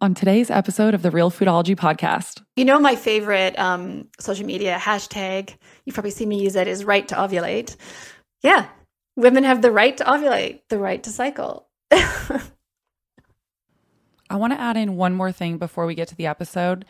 [0.00, 2.42] on today's episode of the Real Foodology podcast.
[2.56, 6.84] You know, my favorite um, social media hashtag, you've probably seen me use it, is
[6.84, 7.76] right to ovulate.
[8.42, 8.68] Yeah,
[9.16, 11.68] women have the right to ovulate, the right to cycle.
[11.90, 12.40] I
[14.36, 16.86] want to add in one more thing before we get to the episode.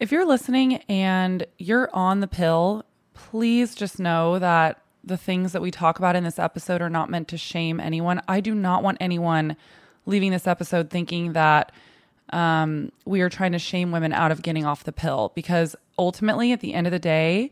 [0.00, 5.60] If you're listening and you're on the pill, please just know that the things that
[5.60, 8.22] we talk about in this episode are not meant to shame anyone.
[8.26, 9.56] I do not want anyone
[10.06, 11.72] leaving this episode thinking that
[12.30, 16.52] um, we are trying to shame women out of getting off the pill because ultimately,
[16.52, 17.50] at the end of the day,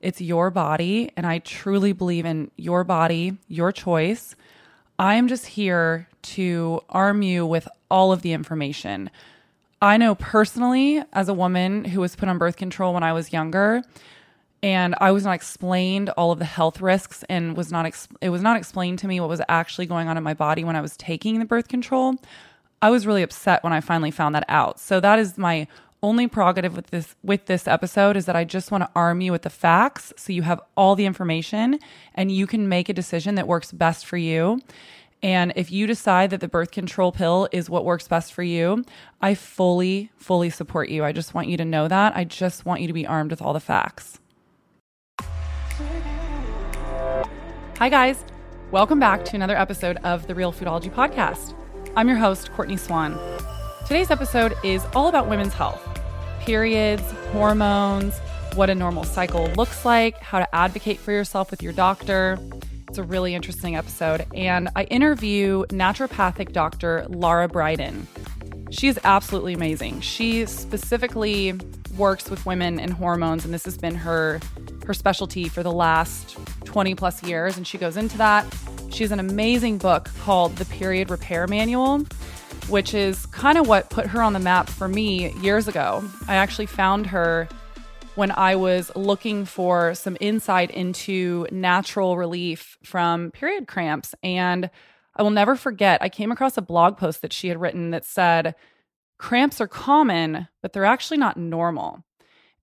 [0.00, 1.10] it's your body.
[1.16, 4.34] And I truly believe in your body, your choice.
[4.98, 9.10] I am just here to arm you with all of the information.
[9.82, 13.32] I know personally, as a woman who was put on birth control when I was
[13.32, 13.82] younger,
[14.62, 18.30] and I was not explained all of the health risks and was not ex- it
[18.30, 20.80] was not explained to me what was actually going on in my body when I
[20.80, 22.14] was taking the birth control.
[22.84, 24.78] I was really upset when I finally found that out.
[24.78, 25.66] So that is my
[26.02, 29.32] only prerogative with this with this episode is that I just want to arm you
[29.32, 31.78] with the facts so you have all the information
[32.14, 34.60] and you can make a decision that works best for you.
[35.22, 38.84] And if you decide that the birth control pill is what works best for you,
[39.22, 41.06] I fully fully support you.
[41.06, 42.14] I just want you to know that.
[42.14, 44.20] I just want you to be armed with all the facts.
[47.78, 48.26] Hi, guys.
[48.70, 51.54] Welcome back to another episode of the Real Foodology Podcast.
[51.96, 53.16] I'm your host, Courtney Swan.
[53.86, 55.80] Today's episode is all about women's health
[56.40, 58.18] periods, hormones,
[58.54, 62.36] what a normal cycle looks like, how to advocate for yourself with your doctor.
[62.88, 64.26] It's a really interesting episode.
[64.34, 68.06] And I interview naturopathic doctor Lara Briden.
[68.70, 70.00] She is absolutely amazing.
[70.00, 71.54] She specifically
[71.96, 74.40] works with women and hormones, and this has been her
[74.84, 78.44] her specialty for the last 20 plus years, and she goes into that.
[78.94, 82.04] She has an amazing book called The Period Repair Manual,
[82.68, 86.08] which is kind of what put her on the map for me years ago.
[86.28, 87.48] I actually found her
[88.14, 94.14] when I was looking for some insight into natural relief from period cramps.
[94.22, 94.70] And
[95.16, 98.04] I will never forget, I came across a blog post that she had written that
[98.04, 98.54] said,
[99.18, 102.04] Cramps are common, but they're actually not normal.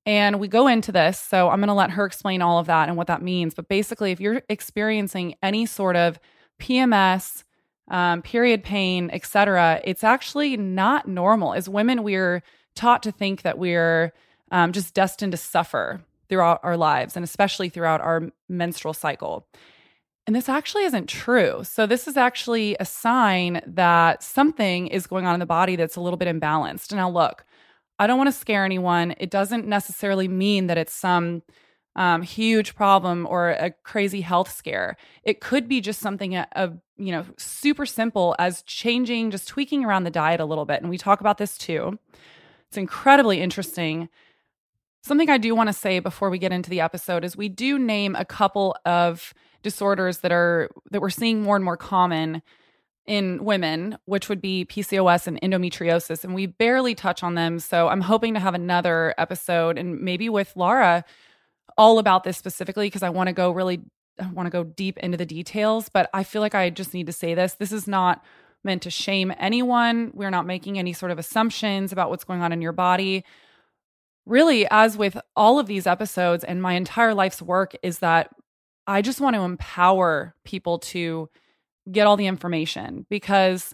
[0.06, 1.19] And we go into this.
[1.19, 3.53] So I'm going to let her explain all of that and what that means.
[3.53, 6.19] But basically, if you're experiencing any sort of
[6.59, 7.44] PMS,
[7.89, 11.53] um, period pain, etc., it's actually not normal.
[11.53, 12.41] As women, we're
[12.75, 14.13] taught to think that we're
[14.51, 19.45] um, just destined to suffer throughout our lives and especially throughout our menstrual cycle.
[20.25, 21.63] And this actually isn't true.
[21.63, 25.95] So, this is actually a sign that something is going on in the body that's
[25.95, 26.95] a little bit imbalanced.
[26.95, 27.44] Now, look,
[28.01, 29.13] I don't want to scare anyone.
[29.19, 31.44] It doesn't necessarily mean that it's some
[31.95, 34.97] um, huge problem or a crazy health scare.
[35.22, 39.85] It could be just something of uh, you know super simple as changing, just tweaking
[39.85, 40.81] around the diet a little bit.
[40.81, 42.00] And we talk about this too.
[42.69, 44.09] It's incredibly interesting.
[45.03, 47.78] Something I do want to say before we get into the episode is we do
[47.78, 52.41] name a couple of disorders that are that we're seeing more and more common
[53.11, 56.23] in women, which would be PCOS and endometriosis.
[56.23, 57.59] And we barely touch on them.
[57.59, 61.03] So I'm hoping to have another episode and maybe with Laura
[61.77, 63.81] all about this specifically because I want to go really
[64.17, 67.07] I want to go deep into the details, but I feel like I just need
[67.07, 67.55] to say this.
[67.55, 68.23] This is not
[68.63, 70.11] meant to shame anyone.
[70.13, 73.25] We're not making any sort of assumptions about what's going on in your body.
[74.25, 78.29] Really, as with all of these episodes and my entire life's work, is that
[78.88, 81.29] I just want to empower people to
[81.89, 83.73] get all the information because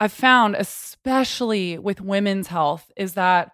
[0.00, 3.52] I've found, especially with women's health, is that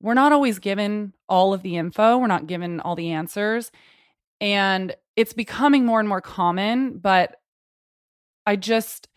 [0.00, 3.70] we're not always given all of the info, we're not given all the answers.
[4.40, 7.36] And it's becoming more and more common, but
[8.44, 9.08] I just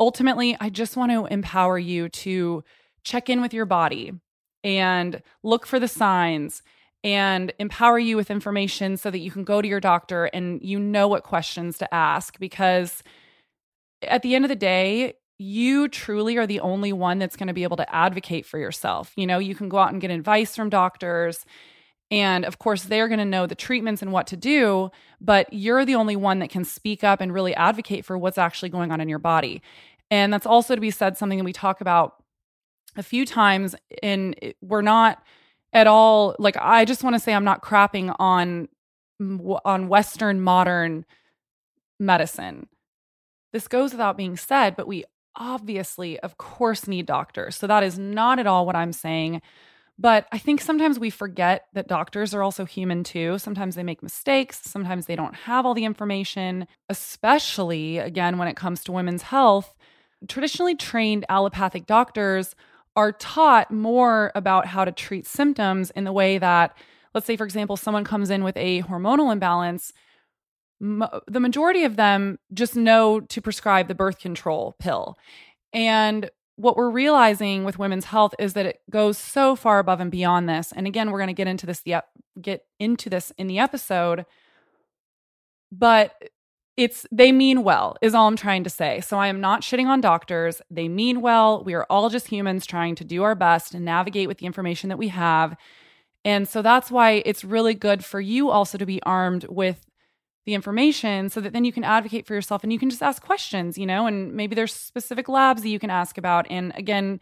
[0.00, 2.64] ultimately, I just want to empower you to
[3.04, 4.12] check in with your body
[4.62, 6.62] and look for the signs
[7.04, 10.80] and empower you with information so that you can go to your doctor and you
[10.80, 13.02] know what questions to ask because
[14.08, 17.54] at the end of the day, you truly are the only one that's going to
[17.54, 19.12] be able to advocate for yourself.
[19.16, 21.44] You know, you can go out and get advice from doctors.
[22.10, 24.90] And of course, they're going to know the treatments and what to do,
[25.20, 28.68] but you're the only one that can speak up and really advocate for what's actually
[28.68, 29.62] going on in your body.
[30.10, 32.22] And that's also to be said something that we talk about
[32.94, 33.74] a few times.
[34.02, 35.22] And we're not
[35.72, 38.68] at all like, I just want to say I'm not crapping on
[39.64, 41.04] on Western modern
[42.00, 42.66] medicine.
[43.54, 45.04] This goes without being said, but we
[45.36, 47.54] obviously, of course, need doctors.
[47.54, 49.42] So that is not at all what I'm saying.
[49.96, 53.38] But I think sometimes we forget that doctors are also human too.
[53.38, 54.60] Sometimes they make mistakes.
[54.64, 59.72] Sometimes they don't have all the information, especially again when it comes to women's health.
[60.26, 62.56] Traditionally trained allopathic doctors
[62.96, 66.76] are taught more about how to treat symptoms in the way that,
[67.14, 69.92] let's say, for example, someone comes in with a hormonal imbalance.
[70.84, 75.16] The majority of them just know to prescribe the birth control pill.
[75.72, 80.10] And what we're realizing with women's health is that it goes so far above and
[80.10, 80.72] beyond this.
[80.74, 81.96] And again, we're going to get into this the
[82.40, 84.26] get into this in the episode.
[85.72, 86.12] But
[86.76, 89.86] it's they mean well is all i'm trying to say so i am not shitting
[89.86, 93.74] on doctors they mean well we are all just humans trying to do our best
[93.74, 95.56] and navigate with the information that we have
[96.24, 99.86] and so that's why it's really good for you also to be armed with
[100.46, 103.22] the information so that then you can advocate for yourself and you can just ask
[103.22, 107.20] questions you know and maybe there's specific labs that you can ask about and again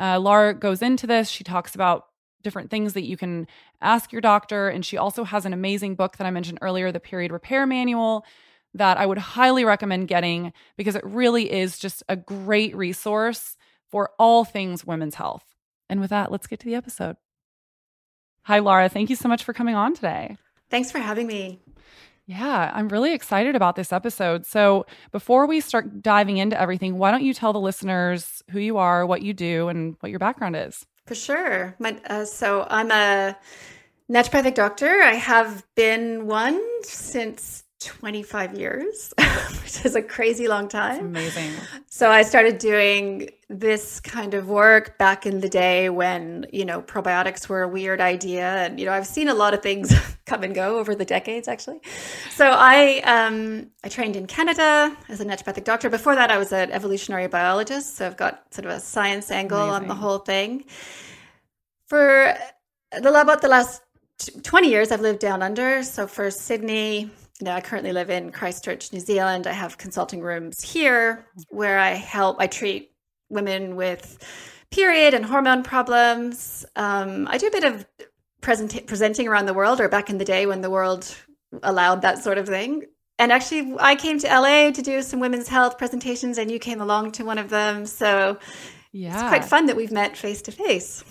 [0.00, 2.06] uh, laura goes into this she talks about
[2.42, 3.46] different things that you can
[3.80, 7.00] ask your doctor and she also has an amazing book that i mentioned earlier the
[7.00, 8.24] period repair manual
[8.74, 13.56] that I would highly recommend getting because it really is just a great resource
[13.90, 15.44] for all things women's health.
[15.88, 17.16] And with that, let's get to the episode.
[18.42, 18.88] Hi, Laura.
[18.88, 20.36] Thank you so much for coming on today.
[20.70, 21.60] Thanks for having me.
[22.28, 24.44] Yeah, I'm really excited about this episode.
[24.44, 28.76] So, before we start diving into everything, why don't you tell the listeners who you
[28.76, 30.84] are, what you do, and what your background is?
[31.06, 31.74] For sure.
[31.78, 33.34] My, uh, so, I'm a
[34.12, 35.00] naturopathic doctor.
[35.00, 39.14] I have been one since 25 years,
[39.62, 41.12] which is a crazy long time.
[41.12, 41.52] That's amazing.
[41.88, 46.82] So I started doing this kind of work back in the day when, you know,
[46.82, 48.64] probiotics were a weird idea.
[48.64, 49.94] And, you know, I've seen a lot of things
[50.26, 51.80] come and go over the decades, actually.
[52.30, 55.88] So I, um, I trained in Canada as a naturopathic doctor.
[55.88, 57.96] Before that, I was an evolutionary biologist.
[57.96, 59.82] So I've got sort of a science angle amazing.
[59.82, 60.64] on the whole thing.
[61.86, 62.34] For
[62.90, 63.82] the, about the last
[64.42, 65.84] 20 years, I've lived down under.
[65.84, 67.10] So for Sydney,
[67.44, 69.46] know, I currently live in Christchurch, New Zealand.
[69.46, 72.92] I have consulting rooms here where I help, I treat
[73.28, 74.18] women with
[74.70, 76.66] period and hormone problems.
[76.76, 77.86] Um, I do a bit of
[78.40, 81.14] present- presenting around the world, or back in the day when the world
[81.62, 82.84] allowed that sort of thing.
[83.20, 86.80] And actually, I came to LA to do some women's health presentations, and you came
[86.80, 87.86] along to one of them.
[87.86, 88.38] So
[88.92, 89.12] yeah.
[89.12, 91.04] it's quite fun that we've met face to face.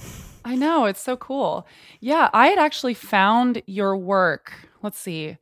[0.46, 0.86] I know.
[0.86, 1.68] It's so cool.
[2.00, 2.30] Yeah.
[2.34, 4.54] I had actually found your work.
[4.82, 5.38] Let's see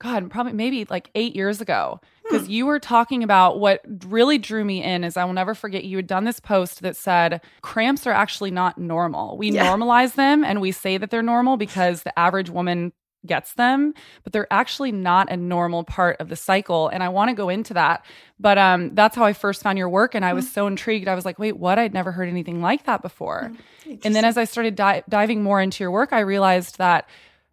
[0.00, 2.52] God, probably maybe like eight years ago, because hmm.
[2.52, 5.96] you were talking about what really drew me in is I will never forget you
[5.96, 9.36] had done this post that said cramps are actually not normal.
[9.36, 9.66] We yeah.
[9.66, 12.92] normalize them and we say that they're normal because the average woman
[13.26, 13.92] gets them,
[14.24, 16.88] but they're actually not a normal part of the cycle.
[16.88, 18.04] And I want to go into that.
[18.38, 20.14] But um, that's how I first found your work.
[20.14, 20.52] And I was hmm.
[20.52, 21.08] so intrigued.
[21.08, 21.78] I was like, wait, what?
[21.78, 23.52] I'd never heard anything like that before.
[23.84, 23.96] Hmm.
[24.02, 27.06] And then as I started di- diving more into your work, I realized that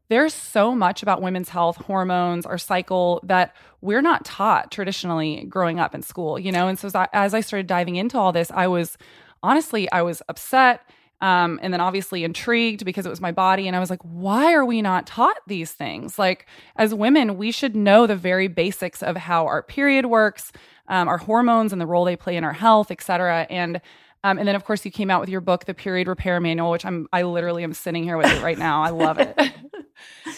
[0.10, 5.80] there's so much about women's health, hormones, our cycle that we're not taught traditionally growing
[5.80, 6.68] up in school, you know?
[6.68, 8.98] And so as I, as I started diving into all this, I was
[9.44, 10.82] honestly, I was upset.
[11.20, 13.66] Um, and then obviously intrigued because it was my body.
[13.66, 16.20] And I was like, why are we not taught these things?
[16.20, 16.46] Like,
[16.76, 20.52] as women, we should know the very basics of how our period works,
[20.88, 23.48] um, our hormones and the role they play in our health, et cetera.
[23.50, 23.82] And
[24.24, 26.72] um, and then, of course, you came out with your book, The Period Repair Manual,
[26.72, 28.84] which I'm I literally am sitting here with it right now.
[28.84, 29.40] I love it.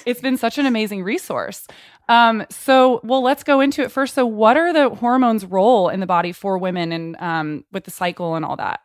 [0.05, 1.67] it's been such an amazing resource.
[2.07, 4.15] Um, so, well, let's go into it first.
[4.15, 7.91] So, what are the hormones' role in the body for women and um, with the
[7.91, 8.81] cycle and all that?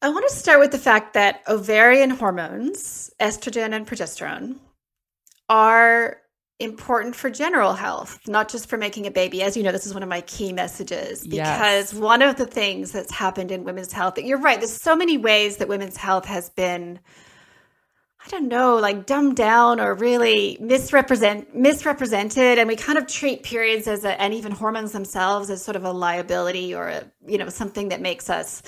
[0.00, 4.58] I want to start with the fact that ovarian hormones, estrogen and progesterone,
[5.48, 6.18] are
[6.58, 9.42] important for general health, not just for making a baby.
[9.42, 11.94] As you know, this is one of my key messages because yes.
[11.94, 15.18] one of the things that's happened in women's health that you're right, there's so many
[15.18, 17.00] ways that women's health has been
[18.32, 23.86] don't know, like dumbed down or really misrepresent misrepresented, and we kind of treat periods
[23.86, 27.48] as a, and even hormones themselves as sort of a liability or a you know
[27.48, 28.62] something that makes us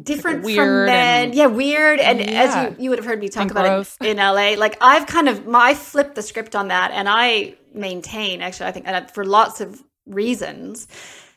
[0.00, 1.24] different weird from men.
[1.26, 2.00] And, yeah, weird.
[2.00, 2.42] And yeah.
[2.42, 3.96] as you you would have heard me talk and about gross.
[4.00, 7.54] it in LA, like I've kind of I flipped the script on that, and I
[7.72, 10.88] maintain actually I think and for lots of reasons,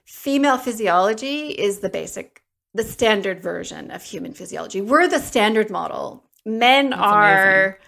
[0.05, 2.41] female physiology is the basic
[2.73, 4.81] the standard version of human physiology.
[4.81, 7.79] We're the standard model men That's are amazing.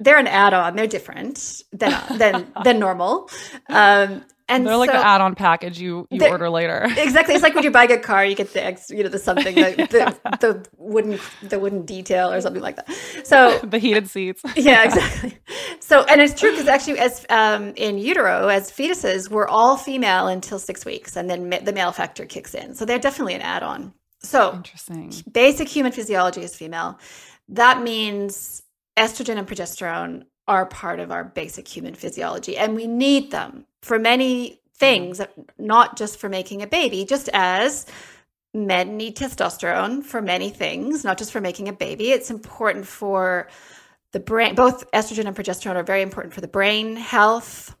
[0.00, 0.76] they're an add-on.
[0.76, 3.30] They're different than than than normal.
[3.68, 6.86] Um, and they're like so, the add-on package you you order later.
[6.96, 7.34] exactly.
[7.34, 9.56] It's like when you buy a car, you get the ex, you know, the something,
[9.56, 12.88] the, the, the wooden the wooden detail or something like that.
[13.24, 14.42] So the heated seats.
[14.56, 15.36] yeah, exactly.
[15.80, 20.28] So and it's true because actually, as um, in utero, as fetuses, we're all female
[20.28, 22.74] until six weeks, and then the male factor kicks in.
[22.74, 23.92] So they're definitely an add-on.
[24.20, 25.12] So interesting.
[25.30, 26.98] Basic human physiology is female
[27.48, 28.62] that means
[28.96, 33.98] estrogen and progesterone are part of our basic human physiology and we need them for
[33.98, 35.20] many things
[35.58, 37.86] not just for making a baby just as
[38.56, 42.10] men need testosterone for many things, not just for making a baby.
[42.10, 43.48] It's important for
[44.12, 44.54] the brain.
[44.54, 47.76] Both estrogen and progesterone are very important for the brain health,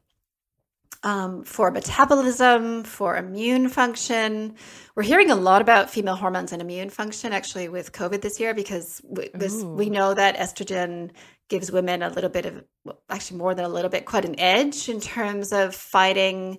[1.06, 4.56] um, for metabolism, for immune function.
[4.96, 8.54] We're hearing a lot about female hormones and immune function actually with COVID this year
[8.54, 11.12] because we, this, we know that estrogen
[11.48, 12.64] gives women a little bit of,
[13.08, 16.58] actually more than a little bit, quite an edge in terms of fighting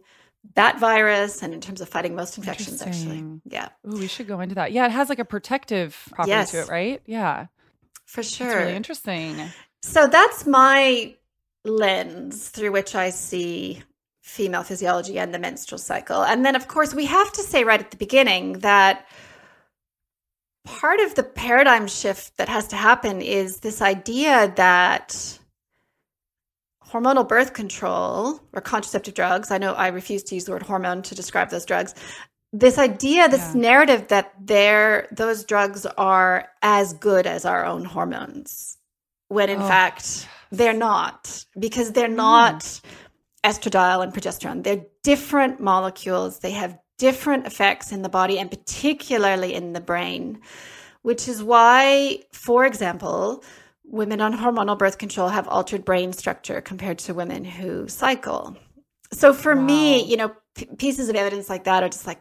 [0.54, 3.42] that virus and in terms of fighting most infections actually.
[3.44, 3.68] Yeah.
[3.86, 4.72] Ooh, we should go into that.
[4.72, 6.52] Yeah it has like a protective property yes.
[6.52, 7.02] to it right?
[7.06, 7.48] Yeah.
[8.06, 9.36] For sure that's really interesting.
[9.82, 11.16] So that's my
[11.66, 13.84] lens through which i see
[14.28, 17.80] female physiology and the menstrual cycle and then of course we have to say right
[17.80, 19.08] at the beginning that
[20.66, 25.40] part of the paradigm shift that has to happen is this idea that
[26.86, 31.02] hormonal birth control or contraceptive drugs i know i refuse to use the word hormone
[31.02, 31.96] to describe those drugs
[32.52, 33.62] this idea this yeah.
[33.62, 38.78] narrative that they're those drugs are as good as our own hormones
[39.30, 39.68] when in oh.
[39.68, 42.82] fact they're not because they're not mm.
[43.44, 49.54] Estradiol and progesterone they're different molecules they have different effects in the body and particularly
[49.54, 50.40] in the brain
[51.04, 53.44] which is why for example
[53.88, 58.56] women on hormonal birth control have altered brain structure compared to women who cycle.
[59.12, 59.62] So for wow.
[59.62, 62.20] me, you know, p- pieces of evidence like that are just like,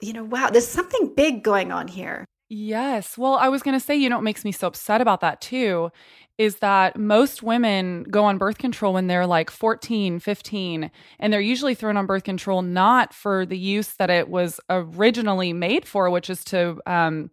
[0.00, 2.24] you know, wow, there's something big going on here.
[2.48, 3.16] Yes.
[3.16, 5.40] Well, I was going to say, you know, what makes me so upset about that
[5.40, 5.90] too
[6.38, 11.40] is that most women go on birth control when they're like 14, 15, and they're
[11.40, 16.10] usually thrown on birth control not for the use that it was originally made for,
[16.10, 17.30] which is to, um,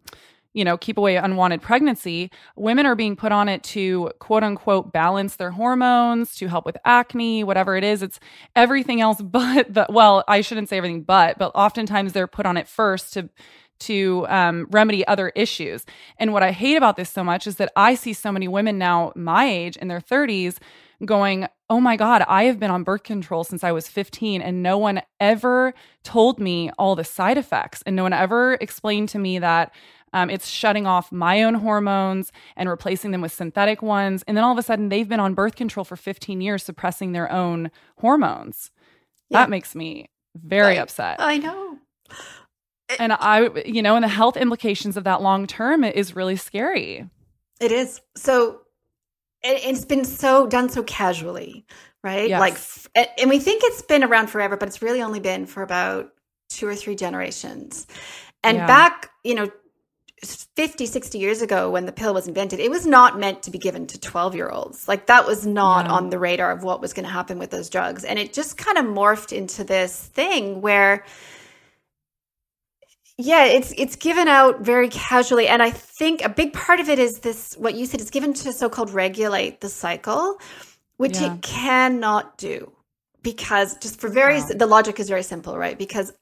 [0.54, 4.92] you know, keep away unwanted pregnancy, women are being put on it to quote unquote
[4.92, 8.02] balance their hormones, to help with acne, whatever it is.
[8.02, 8.20] It's
[8.54, 12.56] everything else but the, well, I shouldn't say everything but, but oftentimes they're put on
[12.56, 13.30] it first to
[13.82, 15.84] to um, remedy other issues.
[16.18, 18.78] And what I hate about this so much is that I see so many women
[18.78, 20.58] now my age in their 30s
[21.04, 24.62] going, Oh my God, I have been on birth control since I was 15, and
[24.62, 25.72] no one ever
[26.04, 27.82] told me all the side effects.
[27.86, 29.72] And no one ever explained to me that
[30.12, 34.22] um, it's shutting off my own hormones and replacing them with synthetic ones.
[34.26, 37.12] And then all of a sudden, they've been on birth control for 15 years, suppressing
[37.12, 38.70] their own hormones.
[39.30, 39.38] Yeah.
[39.38, 41.16] That makes me very I, upset.
[41.18, 41.78] I know.
[42.98, 47.08] And I, you know, and the health implications of that long term is really scary.
[47.60, 48.00] It is.
[48.16, 48.60] So
[49.42, 51.66] it's been so done so casually,
[52.02, 52.28] right?
[52.28, 52.88] Yes.
[52.94, 56.12] Like, and we think it's been around forever, but it's really only been for about
[56.48, 57.86] two or three generations.
[58.44, 58.66] And yeah.
[58.66, 59.50] back, you know,
[60.24, 63.58] 50 60 years ago when the pill was invented it was not meant to be
[63.58, 65.94] given to 12 year olds like that was not no.
[65.94, 68.56] on the radar of what was going to happen with those drugs and it just
[68.56, 71.04] kind of morphed into this thing where
[73.22, 76.98] yeah it's it's given out very casually and i think a big part of it
[76.98, 80.38] is this what you said is given to so-called regulate the cycle
[80.96, 81.34] which yeah.
[81.34, 82.70] it cannot do
[83.22, 84.56] because just for various wow.
[84.56, 86.12] the logic is very simple right because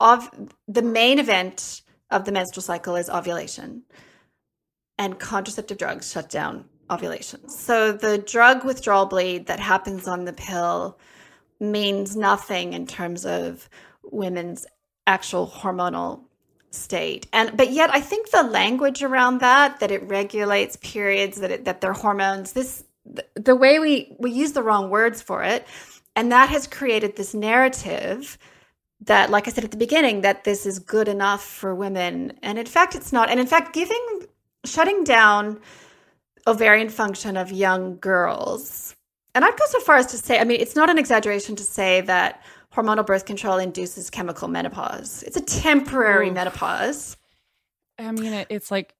[0.00, 0.28] of
[0.68, 3.82] the main event of the menstrual cycle is ovulation,
[4.98, 7.48] and contraceptive drugs shut down ovulation.
[7.48, 10.98] So the drug withdrawal bleed that happens on the pill
[11.58, 13.68] means nothing in terms of
[14.04, 14.66] women's
[15.06, 16.20] actual hormonal
[16.70, 21.50] state and but yet i think the language around that that it regulates periods that
[21.50, 25.42] it, that their hormones this the, the way we we use the wrong words for
[25.42, 25.66] it
[26.16, 28.38] and that has created this narrative
[29.02, 32.38] that, like I said at the beginning, that this is good enough for women.
[32.42, 33.28] And in fact, it's not.
[33.28, 34.26] And in fact, giving,
[34.64, 35.60] shutting down
[36.46, 38.94] ovarian function of young girls,
[39.34, 41.62] and I'd go so far as to say, I mean, it's not an exaggeration to
[41.62, 42.42] say that
[42.76, 45.22] hormonal birth control induces chemical menopause.
[45.22, 46.34] It's a temporary Oof.
[46.34, 47.16] menopause.
[47.98, 48.94] I mean, it's like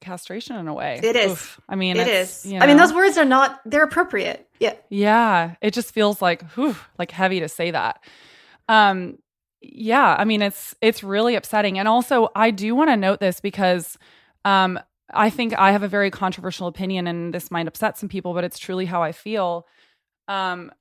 [0.00, 1.00] castration in a way.
[1.02, 1.32] It is.
[1.32, 1.60] Oof.
[1.68, 2.46] I mean, it is.
[2.46, 2.64] You know.
[2.64, 4.48] I mean, those words are not, they're appropriate.
[4.58, 4.74] Yeah.
[4.88, 5.56] Yeah.
[5.60, 8.02] It just feels like, whew, like heavy to say that.
[8.68, 9.18] Um,
[9.62, 11.78] yeah, I mean it's it's really upsetting.
[11.78, 13.98] And also I do want to note this because
[14.44, 14.78] um
[15.12, 18.44] I think I have a very controversial opinion and this might upset some people, but
[18.44, 19.66] it's truly how I feel.
[20.28, 20.72] Um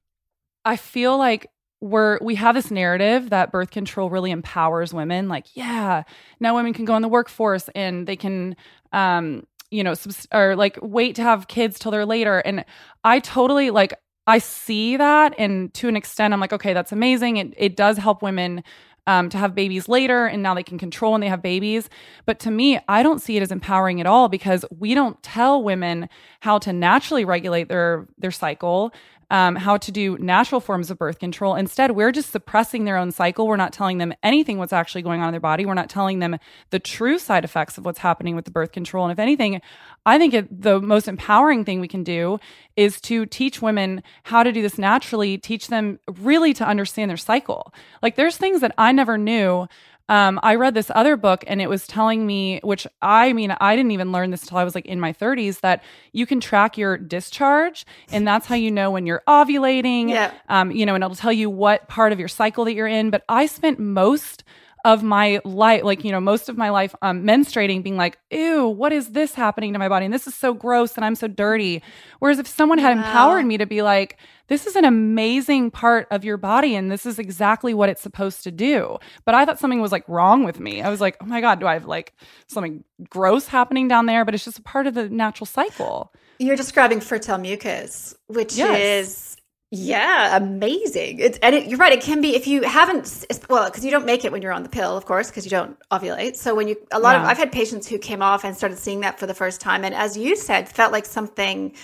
[0.63, 1.49] I feel like
[1.81, 6.03] we're we have this narrative that birth control really empowers women like yeah
[6.39, 8.55] now women can go in the workforce and they can
[8.91, 12.65] um you know subs- or like wait to have kids till they're later and
[13.03, 13.93] i totally like
[14.27, 17.37] I see that, and to an extent, I'm like, okay, that's amazing.
[17.37, 18.63] It it does help women
[19.07, 21.89] um, to have babies later, and now they can control when they have babies.
[22.27, 25.63] But to me, I don't see it as empowering at all because we don't tell
[25.63, 26.09] women
[26.41, 28.93] how to naturally regulate their their cycle.
[29.29, 31.55] Um, how to do natural forms of birth control.
[31.55, 33.47] Instead, we're just suppressing their own cycle.
[33.47, 35.65] We're not telling them anything what's actually going on in their body.
[35.65, 36.37] We're not telling them
[36.71, 39.05] the true side effects of what's happening with the birth control.
[39.05, 39.61] And if anything,
[40.05, 42.39] I think it, the most empowering thing we can do
[42.75, 47.17] is to teach women how to do this naturally, teach them really to understand their
[47.17, 47.73] cycle.
[48.01, 49.67] Like there's things that I never knew
[50.09, 53.75] um, I read this other book and it was telling me, which I mean, I
[53.75, 56.77] didn't even learn this until I was like in my 30s, that you can track
[56.77, 60.09] your discharge and that's how you know when you're ovulating.
[60.09, 60.33] Yeah.
[60.49, 63.11] Um, you know, and it'll tell you what part of your cycle that you're in.
[63.11, 64.43] But I spent most
[64.85, 68.67] of my life, like, you know, most of my life um, menstruating, being like, ew,
[68.67, 70.05] what is this happening to my body?
[70.05, 71.83] And this is so gross and I'm so dirty.
[72.19, 73.03] Whereas if someone had wow.
[73.03, 74.17] empowered me to be like,
[74.47, 78.43] this is an amazing part of your body and this is exactly what it's supposed
[78.43, 78.97] to do.
[79.25, 80.81] But I thought something was like wrong with me.
[80.81, 82.13] I was like, oh my God, do I have like
[82.47, 84.25] something gross happening down there?
[84.25, 86.13] But it's just a part of the natural cycle.
[86.39, 88.79] You're describing fertile mucus, which yes.
[88.79, 89.37] is
[89.71, 91.19] yeah, amazing.
[91.19, 91.93] It's and it, you're right.
[91.93, 94.63] It can be if you haven't well because you don't make it when you're on
[94.63, 96.37] the pill, of course, because you don't ovulate.
[96.37, 97.21] So when you a lot yeah.
[97.21, 99.83] of I've had patients who came off and started seeing that for the first time,
[99.83, 101.75] and as you said, felt like something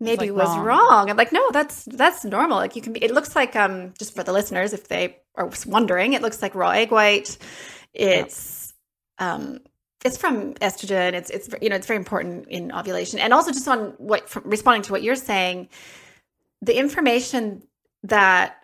[0.00, 0.66] maybe like was wrong.
[0.66, 1.10] wrong.
[1.10, 2.56] I'm like, no, that's that's normal.
[2.56, 3.04] Like you can be.
[3.04, 6.54] It looks like um just for the listeners if they are wondering, it looks like
[6.54, 7.36] raw egg white.
[7.92, 8.72] It's
[9.18, 9.58] um
[10.06, 11.12] it's from estrogen.
[11.12, 14.84] It's it's you know it's very important in ovulation, and also just on what responding
[14.84, 15.68] to what you're saying
[16.66, 17.62] the information
[18.02, 18.56] that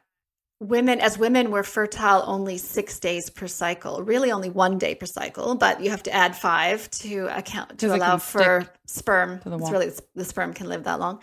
[0.61, 5.07] women as women were fertile only six days per cycle really only one day per
[5.07, 9.41] cycle but you have to add five to account to allow for sperm.
[9.45, 11.21] it's really the sperm can live that long.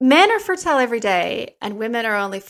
[0.00, 2.42] Men are fertile every day and women are only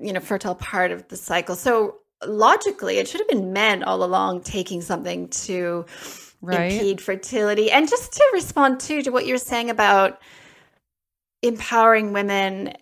[0.00, 1.54] you know fertile part of the cycle.
[1.54, 5.86] So logically it should have been men all along taking something to
[6.40, 6.72] right.
[6.72, 7.70] impede fertility.
[7.70, 10.20] And just to respond too to what you're saying about
[11.42, 12.74] empowering women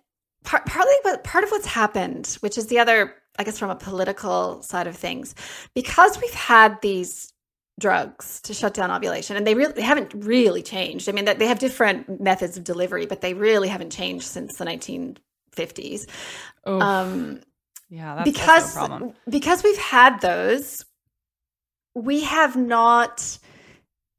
[0.45, 3.77] part, partly what part of what's happened, which is the other, I guess, from a
[3.77, 5.35] political side of things,
[5.75, 7.33] because we've had these
[7.81, 11.09] drugs to shut down ovulation, and they really they haven't really changed.
[11.09, 14.65] I mean, they have different methods of delivery, but they really haven't changed since the
[14.65, 16.07] 1950s.
[16.65, 17.41] Um,
[17.89, 18.79] yeah, that's because
[19.29, 20.85] because we've had those,
[21.95, 23.39] we have not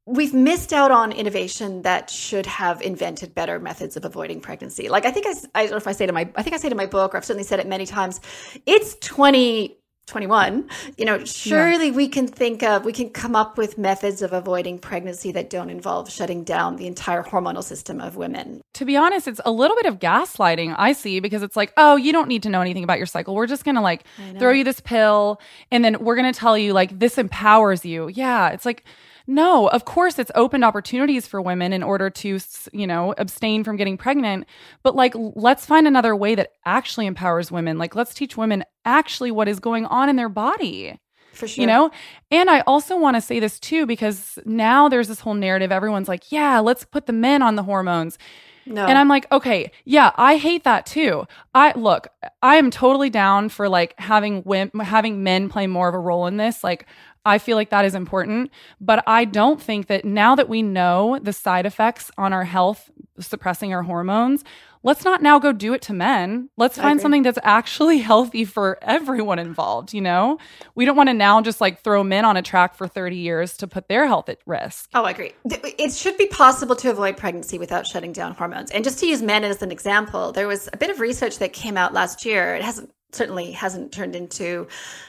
[0.06, 4.88] we've missed out on innovation that should have invented better methods of avoiding pregnancy.
[4.88, 6.58] Like I think I, I don't know if I say to my I think I
[6.58, 8.20] say to my book or I've certainly said it many times.
[8.66, 10.68] It's 2021.
[10.98, 11.94] You know, surely yeah.
[11.94, 15.70] we can think of we can come up with methods of avoiding pregnancy that don't
[15.70, 18.60] involve shutting down the entire hormonal system of women.
[18.74, 21.96] To be honest, it's a little bit of gaslighting I see because it's like, "Oh,
[21.96, 23.34] you don't need to know anything about your cycle.
[23.34, 24.04] We're just going to like
[24.38, 25.40] throw you this pill
[25.70, 28.84] and then we're going to tell you like this empowers you." Yeah, it's like
[29.26, 32.38] no, of course it's opened opportunities for women in order to,
[32.72, 34.46] you know, abstain from getting pregnant.
[34.82, 37.78] But like, let's find another way that actually empowers women.
[37.78, 41.00] Like, let's teach women actually what is going on in their body.
[41.32, 41.62] For sure.
[41.62, 41.90] You know?
[42.30, 45.72] And I also want to say this too, because now there's this whole narrative.
[45.72, 48.18] Everyone's like, yeah, let's put the men on the hormones.
[48.66, 48.86] No.
[48.86, 51.26] And I'm like, okay, yeah, I hate that too.
[51.54, 52.08] I look,
[52.40, 56.26] I am totally down for like having women, having men play more of a role
[56.26, 56.64] in this.
[56.64, 56.86] Like,
[57.24, 58.50] I feel like that is important.
[58.80, 62.90] But I don't think that now that we know the side effects on our health,
[63.18, 64.44] suppressing our hormones,
[64.84, 66.50] let's not now go do it to men.
[66.56, 70.38] Let's find something that's actually healthy for everyone involved, you know?
[70.74, 73.56] We don't want to now just like throw men on a track for 30 years
[73.58, 74.90] to put their health at risk.
[74.94, 75.32] Oh, I agree.
[75.44, 78.70] It should be possible to avoid pregnancy without shutting down hormones.
[78.70, 81.52] And just to use men as an example, there was a bit of research that
[81.52, 82.54] came out last year.
[82.54, 84.66] It hasn't certainly hasn't turned into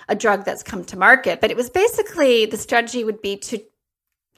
[0.08, 1.42] a drug that's come to market.
[1.42, 3.64] But it was basically the strategy would be to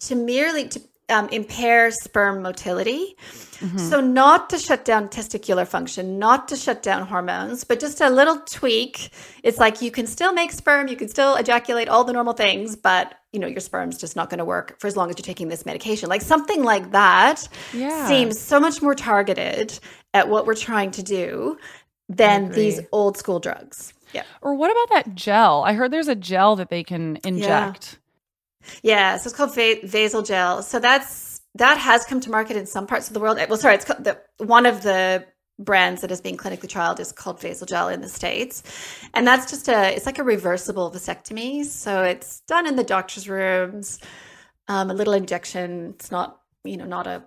[0.01, 3.15] to merely to um, impair sperm motility.
[3.59, 3.77] Mm-hmm.
[3.77, 8.09] So not to shut down testicular function, not to shut down hormones, but just a
[8.09, 9.09] little tweak.
[9.43, 12.75] It's like you can still make sperm, you can still ejaculate all the normal things,
[12.75, 15.23] but you know your sperm's just not going to work for as long as you're
[15.23, 16.09] taking this medication.
[16.09, 18.07] Like something like that yeah.
[18.07, 19.79] seems so much more targeted
[20.13, 21.57] at what we're trying to do
[22.09, 23.93] than these old school drugs.
[24.13, 24.23] Yeah.
[24.41, 25.63] Or what about that gel?
[25.63, 27.99] I heard there's a gel that they can inject.
[28.81, 30.63] Yeah, yeah so it's called va- Vasalgel.
[30.63, 33.39] So that's that has come to market in some parts of the world.
[33.49, 35.25] Well, sorry, it's the, one of the
[35.59, 38.63] brands that is being clinically trialed is called Vasalgel in the states,
[39.13, 41.65] and that's just a it's like a reversible vasectomy.
[41.65, 43.99] So it's done in the doctor's rooms,
[44.67, 45.95] um, a little injection.
[45.95, 47.23] It's not you know not a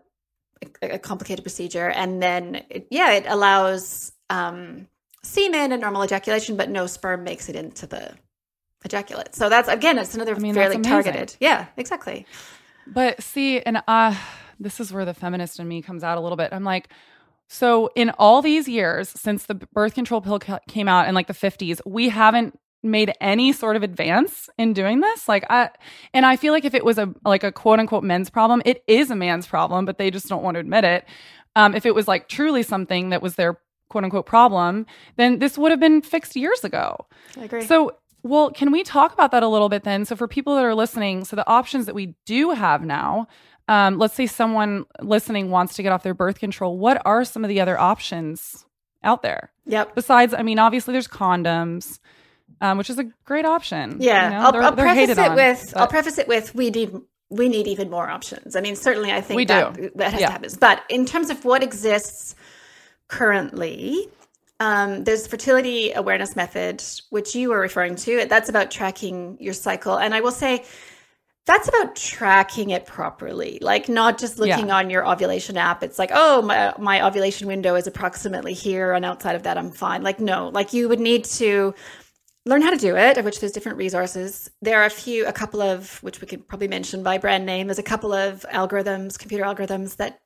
[0.83, 4.87] a complicated procedure and then it, yeah it allows um,
[5.23, 8.15] semen and normal ejaculation, but no sperm makes it into the
[8.85, 9.35] ejaculate.
[9.35, 11.37] So that's again, it's another I mean, fairly targeted.
[11.41, 12.25] Yeah, exactly.
[12.87, 14.17] But see, and uh
[14.59, 16.53] this is where the feminist in me comes out a little bit.
[16.53, 16.89] I'm like,
[17.49, 21.27] So, in all these years since the birth control pill ca- came out in like
[21.27, 25.29] the 50s, we haven't made any sort of advance in doing this.
[25.29, 25.69] Like, I,
[26.15, 28.83] and I feel like if it was a like a quote unquote men's problem, it
[28.87, 31.05] is a man's problem, but they just don't want to admit it.
[31.57, 33.59] Um, if it was like truly something that was their
[33.91, 36.97] quote unquote problem, then this would have been fixed years ago.
[37.39, 37.63] I agree.
[37.67, 40.05] So, well, can we talk about that a little bit then?
[40.07, 43.27] So, for people that are listening, so the options that we do have now,
[43.69, 47.45] um, let's say someone listening wants to get off their birth control, what are some
[47.45, 48.65] of the other options
[49.05, 49.53] out there?
[49.67, 49.95] Yep.
[49.95, 51.99] Besides, I mean, obviously there's condoms,
[52.61, 53.97] um, which is a great option.
[54.01, 54.41] Yeah, you know?
[54.45, 56.95] I'll, They're- I'll they're preface it on, with I'll preface it with we need
[57.31, 58.57] we need even more options.
[58.57, 59.91] I mean, certainly I think We that do.
[59.95, 60.27] that has Yeah.
[60.27, 60.51] to happen.
[60.61, 62.35] But in terms of what exists
[63.11, 64.09] currently,
[64.61, 68.27] um, there's fertility awareness method, which you were referring to.
[68.27, 70.65] That's about tracking your cycle, and I will say.
[71.47, 74.77] That's about tracking it properly, like not just looking Yeah.
[74.77, 75.83] on your ovulation app.
[75.83, 79.71] It's like, oh, my, my ovulation window is approximately here, and outside of that, I'm
[79.73, 80.03] fine.
[80.03, 81.75] Like, no, like you would need to
[82.47, 84.51] learn how to do it, of which there's different resources.
[84.63, 87.67] There are a few, a couple of, which we could probably mention by brand name.
[87.67, 90.21] There's a couple of algorithms, computer algorithms that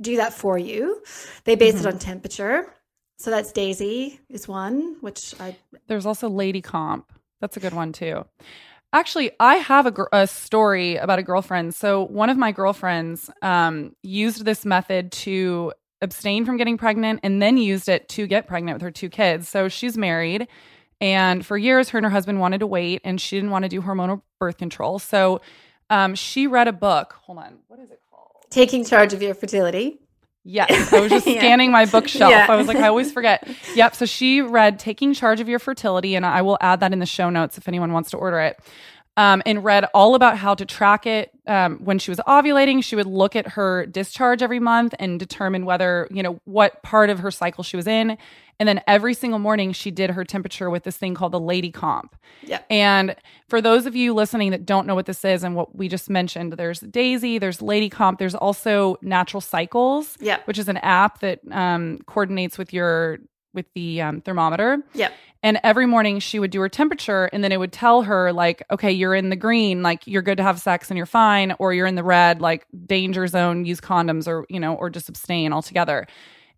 [0.00, 1.02] do that for you.
[1.44, 2.72] They base it on temperature.
[3.18, 5.56] So that's Daysy is one, which I
[5.88, 7.12] There's also Lady Comp.
[7.40, 8.24] That's a good one too.
[8.92, 11.74] Actually, I have a, gr- a story about a girlfriend.
[11.74, 17.42] So one of my girlfriends um, used this method to abstain from getting pregnant, and
[17.42, 19.48] then used it to get pregnant with her two kids.
[19.48, 20.46] So she's married,
[21.00, 23.68] and for years, her and her husband wanted to wait, and she didn't want to
[23.68, 25.00] do hormonal birth control.
[25.00, 25.40] So
[25.90, 27.14] um, she read a book.
[27.24, 28.07] Hold on, what is it called?
[28.50, 30.00] Taking charge of your fertility.
[30.44, 31.38] Yes, I was just Yeah.
[31.40, 32.30] scanning my bookshelf.
[32.30, 32.46] Yeah.
[32.48, 33.46] I was like, I always forget.
[33.74, 33.94] Yep.
[33.94, 37.06] So she read Taking Charge of Your Fertility, and I will add that in the
[37.06, 38.58] show notes if anyone wants to order it.
[39.18, 41.32] Um, and read all about how to track it.
[41.48, 45.64] Um, when she was ovulating, she would look at her discharge every month and determine
[45.64, 48.16] whether, you know, what part of her cycle she was in.
[48.60, 51.72] And then every single morning, she did her temperature with this thing called the Lady
[51.72, 52.14] Comp.
[52.44, 52.64] Yep.
[52.70, 53.16] And
[53.48, 56.08] for those of you listening that don't know what this is and what we just
[56.08, 60.46] mentioned, there's Daysy, there's Lady Comp, there's also Natural Cycles, Yep.
[60.46, 63.18] which is an app that um, coordinates with your
[63.58, 64.78] with the um, thermometer.
[64.94, 65.10] Yeah.
[65.42, 68.62] And every morning she would do her temperature, and then it would tell her like,
[68.70, 71.72] okay, you're in the green, like you're good to have sex and you're fine, or
[71.74, 75.52] you're in the red, like danger zone, use condoms, or you know, or just abstain
[75.52, 76.06] altogether.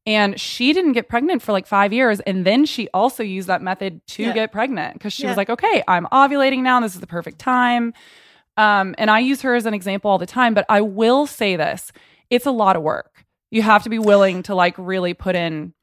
[0.06, 2.20] And she didn't get pregnant for like five years.
[2.20, 4.32] And then she also used that method to Yeah.
[4.32, 5.28] get pregnant because she Yeah.
[5.30, 6.80] was like, okay, I'm ovulating now.
[6.80, 7.92] This is the perfect time.
[8.56, 10.54] Um, and I use her as an example all the time.
[10.54, 11.92] But I will say this
[12.30, 13.26] it's a lot of work.
[13.50, 15.74] You have to be willing to like really put in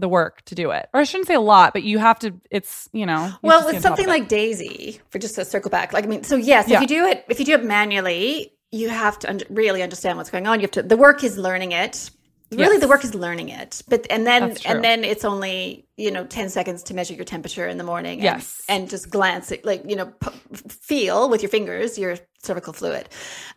[0.00, 0.88] the work to do it.
[0.92, 3.26] Or I shouldn't say a lot, but you have to, it's, you know.
[3.26, 4.08] you Well, with something it.
[4.08, 6.76] like Daysy, for just to circle back, like I mean, so yes, Yeah.
[6.76, 10.16] if you do it, if you do it manually, you have to un- really understand
[10.18, 10.60] what's going on.
[10.60, 10.82] You have to.
[10.82, 12.10] The work is learning it.
[12.52, 12.80] Really, Yes.
[12.80, 13.80] the work is learning it.
[13.88, 17.68] But and then and then it's only you know ten seconds to measure your temperature
[17.68, 18.14] in the morning.
[18.18, 18.60] And, Yes.
[18.68, 20.30] and just glance at like you know p-
[20.68, 23.08] feel with your fingers your cervical fluid.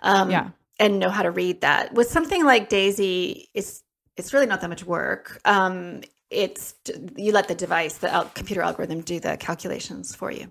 [0.01, 0.49] Um, Yeah.
[0.79, 1.93] and know how to read that.
[1.93, 3.83] With something like Daysy, it's
[4.15, 5.41] it's really not that much work.
[5.45, 6.01] Um,
[6.33, 6.75] it's
[7.15, 10.47] you let the device, the al- computer algorithm, do the calculations for you.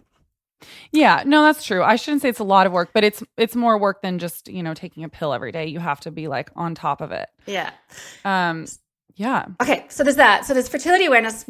[0.93, 1.83] Yeah, no, that's true.
[1.83, 4.49] I shouldn't say it's a lot of work, but it's it's more work than just,
[4.49, 5.67] you know, taking a pill every day.
[5.67, 7.29] You have to be like on top of it.
[7.47, 7.71] Yeah.
[8.25, 8.67] Um
[9.17, 9.47] yeah.
[9.61, 9.85] Okay.
[9.89, 10.45] So there's that.
[10.45, 11.47] So there's fertility awareness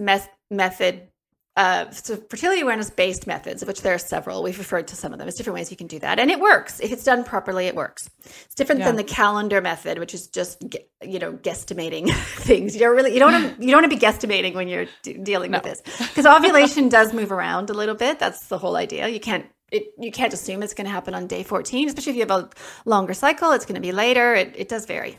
[0.50, 1.08] method.
[1.54, 4.42] Uh, so fertility awareness based methods, of which there are several.
[4.42, 5.26] We've referred to some of them.
[5.26, 7.66] There's different ways you can do that, and it works if it's done properly.
[7.66, 8.08] It works.
[8.24, 8.86] It's different Yeah.
[8.86, 10.62] than the calendar method, which is just
[11.02, 12.74] you know guesstimating things.
[12.74, 15.18] You don't really you don't wanna, you don't want to be guesstimating when you're d-
[15.22, 18.18] dealing with this because ovulation does move around a little bit.
[18.18, 19.08] That's the whole idea.
[19.08, 22.16] You can't it, you can't assume it's going to happen on day 14, especially if
[22.16, 22.48] you have a
[22.86, 23.52] longer cycle.
[23.52, 24.34] It's going to be later.
[24.34, 25.18] It, it does vary.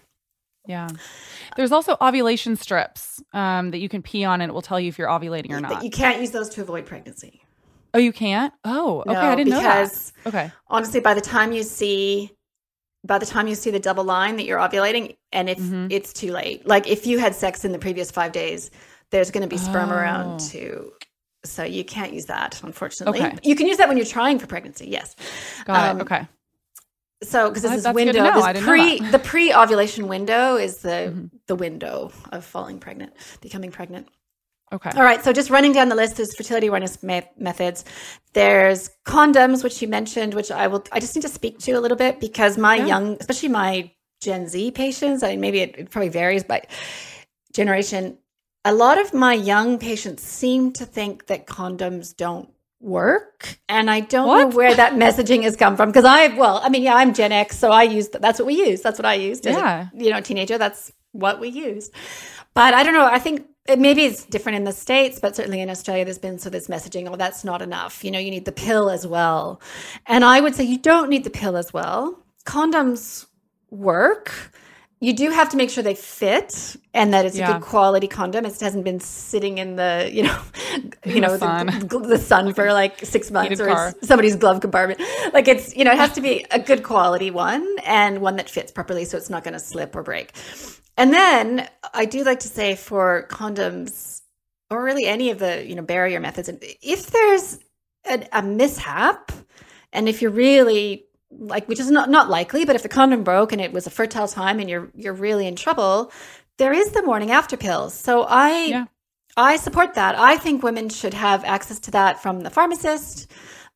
[0.67, 0.87] Yeah.
[1.55, 4.87] There's also ovulation strips um, that you can pee on and it will tell you
[4.89, 5.71] if you're ovulating or not.
[5.73, 7.41] But you can't use those to avoid pregnancy.
[7.93, 8.53] oh, you can't?
[8.65, 9.13] Oh, okay.
[9.13, 10.29] No, I didn't know because that.
[10.29, 10.51] Okay.
[10.67, 12.31] honestly by the time you see
[13.05, 15.87] by the time you see the double line that you're ovulating and if Mhm.
[15.91, 18.71] it's too late like if you had sex in the previous five days
[19.11, 19.95] there's going to be sperm Oh.
[19.95, 20.91] around too
[21.45, 23.37] so you can't use that unfortunately Okay.
[23.43, 25.15] you can use that when you're trying for pregnancy yes
[25.65, 26.03] Got Um, it.
[26.03, 26.27] Okay.
[27.23, 31.11] So because this good window this I didn't know pre the pre-ovulation window is the
[31.13, 31.29] Mhm.
[31.47, 34.07] the window of falling pregnant becoming pregnant
[34.71, 34.89] Okay.
[34.95, 37.85] all right, so just running down the list, there's fertility awareness me- methods.
[38.33, 40.83] There's condoms, which you mentioned, which I will.
[40.91, 42.87] I just need to speak to a little bit because my Yeah.
[42.87, 46.63] young, especially my Gen Z patients, I mean, maybe it, it probably varies by
[47.53, 48.17] generation.
[48.65, 52.49] A lot of my young patients seem to think that condoms don't
[52.83, 55.89] work, and I don't know where that messaging has come from.
[55.89, 58.55] Because I, well, I mean, yeah, I'm Gen X, so I use that's what we
[58.55, 58.81] use.
[58.81, 59.47] That's what I used.
[59.47, 59.87] As Yeah.
[59.93, 60.57] a, you know, teenager.
[60.57, 61.93] That's what we used.
[62.53, 63.05] But I don't know.
[63.05, 66.37] I think it, maybe it's different in the states, but certainly in Australia, there's been
[66.37, 67.09] so this messaging.
[67.11, 68.03] Oh, that's not enough.
[68.03, 69.61] You know, you need the pill as well.
[70.05, 72.23] And I would say you don't need the pill as well.
[72.45, 73.25] Condoms
[73.71, 74.51] work.
[75.03, 77.49] You do have to make sure they fit and that it's Yeah.
[77.49, 78.45] a good quality condom.
[78.45, 80.41] It hasn't been sitting in the, you know,
[81.05, 81.65] you know, sun.
[81.65, 83.93] The, the sun for like six months or car.
[84.01, 85.01] somebody's glove compartment.
[85.33, 88.49] Like it's, you know, it has to be a good quality one and one that
[88.49, 90.31] fits properly so it's not going to slip or break.
[90.95, 94.21] And then I do like to say for condoms
[94.69, 96.49] or really any of the, you know, barrier methods,
[96.81, 97.59] if there's
[98.09, 99.33] a, a mishap
[99.91, 101.07] and if you're really
[101.39, 103.89] like which is not not likely, but if the condom broke and it was a
[103.89, 106.11] fertile time and you're you're really in trouble,
[106.57, 107.93] there is the morning after pills.
[107.93, 108.85] So I Yeah.
[109.35, 110.15] I support that.
[110.17, 113.31] I think women should have access to that from the pharmacist.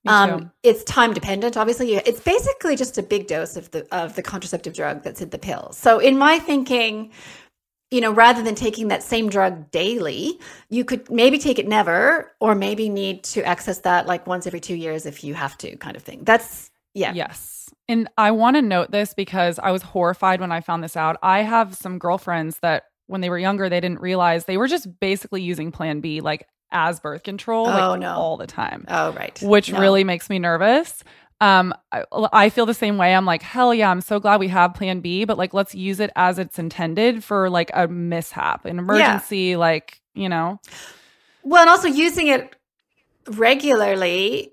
[0.06, 1.58] Um, it's time dependent.
[1.58, 5.32] Obviously, it's basically just a big dose of the of the contraceptive drug that's in
[5.32, 5.72] the pill.
[5.74, 7.12] So, in my thinking,
[7.91, 10.39] you know, rather than taking that same drug daily,
[10.70, 14.60] you could maybe take it never, or maybe need to access that like once every
[14.62, 16.24] two years if you have to, kind of thing.
[16.24, 16.67] That's
[16.98, 17.70] yeah, Yes.
[17.90, 21.16] And I want to note this because I was horrified when I found this out.
[21.24, 25.00] I have some girlfriends that when they were younger, they didn't realize they were just
[25.00, 28.10] basically using Plan B like as birth control Oh, like, no.
[28.14, 29.42] all the time, Oh, right.
[29.42, 29.80] which No.
[29.80, 31.02] really makes me nervous.
[31.40, 33.14] Um, I, I feel the same way.
[33.16, 36.00] I'm like, hell yeah, I'm so glad we have Plan B, but like, let's use
[36.02, 40.60] it as it's intended for like a mishap, an emergency, like you know.
[41.44, 42.54] Well, and also using it
[43.30, 44.52] regularly,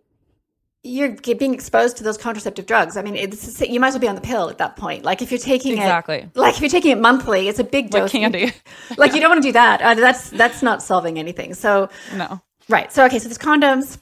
[0.86, 2.96] you're being exposed to those contraceptive drugs.
[2.98, 5.02] I mean, it's you might as well be on the pill at that point.
[5.04, 6.16] Like if you're taking Exactly.
[6.18, 8.12] it, like if you're taking it monthly, it's a big Like dose.
[8.12, 8.52] candy.
[8.98, 9.80] like you don't want to do that.
[9.80, 11.54] Uh, that's that's not solving anything.
[11.54, 12.40] So no.
[12.68, 12.92] right.
[12.92, 13.18] So okay.
[13.18, 13.98] So there's condoms.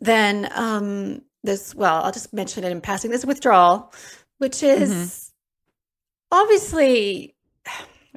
[0.00, 3.10] Then um, there's well, I'll just mention it in passing.
[3.10, 3.92] There's withdrawal,
[4.38, 6.38] which is Mm-hmm.
[6.42, 7.34] obviously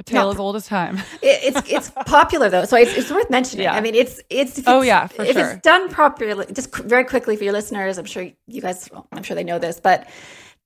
[0.02, 0.32] A tale No.
[0.32, 0.98] as old as time.
[1.22, 3.66] it, it's it's popular though, so it's, it's worth mentioning.
[3.66, 3.74] Yeah.
[3.76, 5.52] I mean, it's it's if Oh, yeah, for if sure.
[5.52, 7.98] it's done properly, just very quickly for your listeners.
[8.00, 10.10] I'm sure you guys, well, I'm sure they know this, but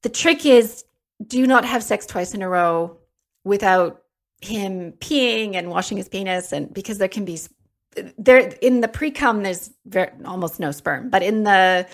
[0.04, 0.86] the trick is
[1.28, 2.98] do not have sex twice in a row
[3.43, 4.02] without
[4.41, 7.38] him peeing and washing his penis, and because there can be
[8.17, 11.86] there in the pre cum there's very, almost no sperm, but in the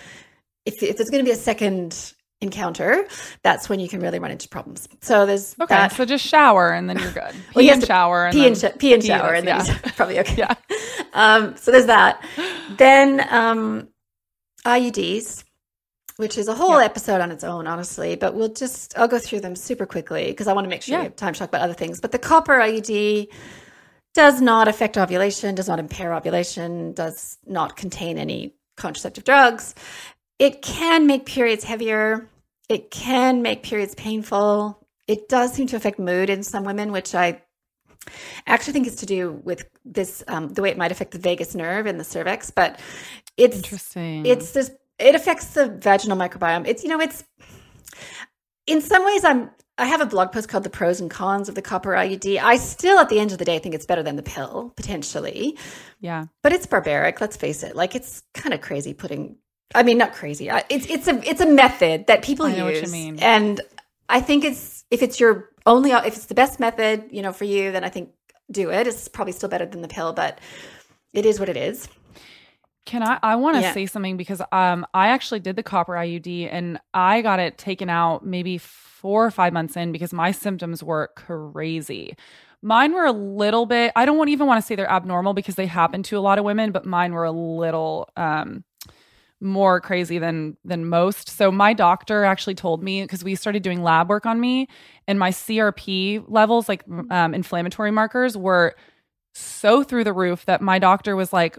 [0.64, 3.06] if if there's going to be a second encounter,
[3.42, 4.88] that's when you can really run into problems.
[5.00, 5.92] So there's Okay, that.
[5.92, 7.32] so just shower and then you're good.
[7.32, 9.82] Pee Well, has and shower and pee and, sh- pee and shower, and then that's-
[9.84, 10.34] he's probably okay.
[10.36, 10.54] Yeah.
[11.14, 12.22] Um, so there's that.
[12.76, 13.88] Then um,
[14.66, 15.44] IUDs,
[16.16, 16.84] which is a whole Yeah.
[16.84, 18.16] episode on its own, honestly.
[18.16, 20.92] But we'll just I'll go through them super quickly because I want to make sure
[20.94, 20.98] Yeah.
[21.00, 22.00] we have time to talk about other things.
[22.00, 23.28] But the copper IUD
[24.14, 29.74] does not affect ovulation, does not impair ovulation, does not contain any contraceptive drugs.
[30.38, 32.28] It can make periods heavier.
[32.72, 34.86] It can make periods painful.
[35.06, 37.42] It does seem to affect mood in some women, which I
[38.46, 41.54] actually think is to do with this um, the way it might affect the vagus
[41.54, 42.50] nerve and the cervix.
[42.50, 42.80] But
[43.36, 44.24] it's Interesting.
[44.24, 46.66] it's this it affects the vaginal microbiome.
[46.66, 47.24] It's you know it's
[48.66, 51.54] in some ways I'm I have a blog post called the pros and cons of
[51.54, 52.38] the copper IUD.
[52.38, 55.58] I still at the end of the day think it's better than the pill potentially,
[56.00, 56.26] yeah.
[56.42, 57.20] but it's barbaric.
[57.20, 57.74] Let's face it.
[57.74, 59.36] Like it's kind of crazy putting.
[59.74, 60.48] I mean, not crazy.
[60.68, 63.18] It's it's a it's a method that people I know what use, you mean.
[63.20, 63.60] and
[64.08, 67.44] I think it's if it's your only if it's the best method, you know, for
[67.44, 68.10] you, then I think
[68.50, 68.86] do it.
[68.86, 70.38] It's probably still better than the pill, but
[71.12, 71.88] it is what it is.
[72.84, 73.18] Can I?
[73.22, 73.72] I want to Yeah.
[73.72, 77.88] say something because um, I actually did the copper IUD and I got it taken
[77.88, 82.16] out maybe four or five months in because my symptoms were crazy.
[82.60, 83.92] Mine were a little bit.
[83.96, 86.38] I don't want, even want to say they're abnormal because they happen to a lot
[86.38, 88.62] of women, but mine were a little um,
[89.42, 91.28] more crazy than than most.
[91.28, 94.68] So my doctor actually told me because we started doing lab work on me,
[95.06, 98.74] and my CRP levels, like um, inflammatory markers, were
[99.34, 101.58] so through the roof that my doctor was like,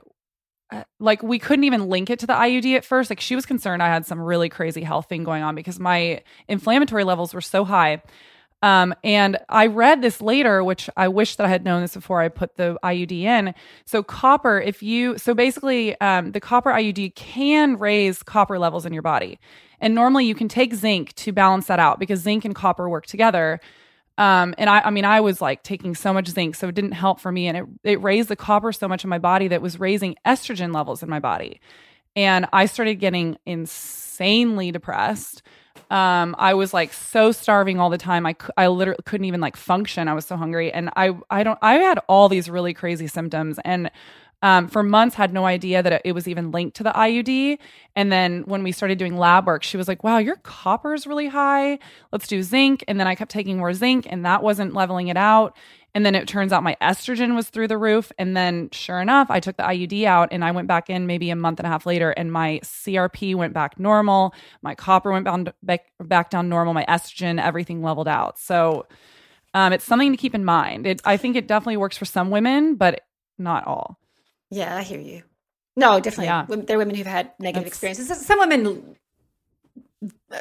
[0.71, 3.09] uh, like we couldn't even link it to the IUD at first.
[3.09, 6.23] Like she was concerned I had some really crazy health thing going on because my
[6.47, 8.01] inflammatory levels were so high.
[8.63, 12.21] Um, and I read this later, which I wish that I had known this before
[12.21, 13.53] I put the IUD in.
[13.83, 18.93] So copper, if you so basically um, the copper IUD can raise copper levels in
[18.93, 19.37] your body.
[19.81, 23.05] And normally you can take zinc to balance that out because zinc and copper work
[23.05, 23.59] together.
[24.17, 26.93] Um, and I, I mean, I was like taking so much zinc, so it didn't
[26.93, 27.47] help for me.
[27.47, 30.73] And it, it raised the copper so much in my body that was raising estrogen
[30.73, 31.59] levels in my body.
[32.15, 35.41] And I started getting insanely depressed.
[35.93, 38.25] Um, I was like so starving all the time.
[38.25, 40.07] I, I literally couldn't even like function.
[40.07, 40.73] I was so hungry.
[40.73, 43.59] And I, I don't, I had all these really crazy symptoms.
[43.63, 43.91] And
[44.41, 47.59] um, for months had no idea that it was even linked to the IUD.
[47.95, 51.05] And then when we started doing lab work, she was like, wow, your copper is
[51.05, 51.77] really high.
[52.11, 52.83] Let's do zinc.
[52.87, 55.55] And then I kept taking more zinc and that wasn't leveling it out.
[55.95, 58.11] And then it turns out my estrogen was through the roof.
[58.17, 61.29] And then sure enough, I took the IUD out and I went back in maybe
[61.29, 64.33] a month and a half later and my CRP went back normal.
[64.61, 66.73] My copper went down, back, back down normal.
[66.73, 68.39] My estrogen, everything leveled out.
[68.39, 68.87] So
[69.53, 70.87] um, it's something to keep in mind.
[70.87, 73.01] It, I think it definitely works for some women, but
[73.37, 73.99] not all.
[74.49, 75.23] Yeah, I hear you.
[75.75, 76.25] No, definitely.
[76.25, 76.45] Yeah.
[76.47, 78.25] There are women who've had negative That's, experiences.
[78.25, 78.95] Some women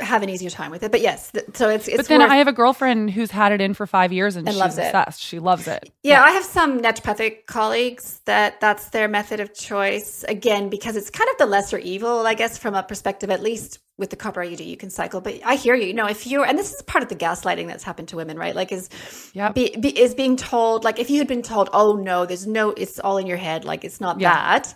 [0.00, 0.90] have an easier time with it.
[0.90, 3.60] But yes, th- so it's, it's But then I have a girlfriend who's had it
[3.60, 5.20] in for five years and, and she's loves obsessed.
[5.20, 5.22] It.
[5.22, 5.90] She loves it.
[6.04, 10.24] Yeah, yeah, I have some naturopathic colleagues that that's their method of choice.
[10.24, 13.78] Again, because it's kind of the lesser evil, I guess, from a perspective at least
[13.98, 15.20] with the copper IUD you can cycle.
[15.20, 15.86] But I hear you.
[15.86, 18.36] You know, if you're and this is part of the gaslighting that's happened to women,
[18.36, 18.54] right?
[18.56, 18.90] Like is
[19.32, 22.46] yeah be, be, is being told like if you had been told, oh no, there's
[22.46, 24.34] no, it's all in your head, like it's not yeah.
[24.34, 24.74] that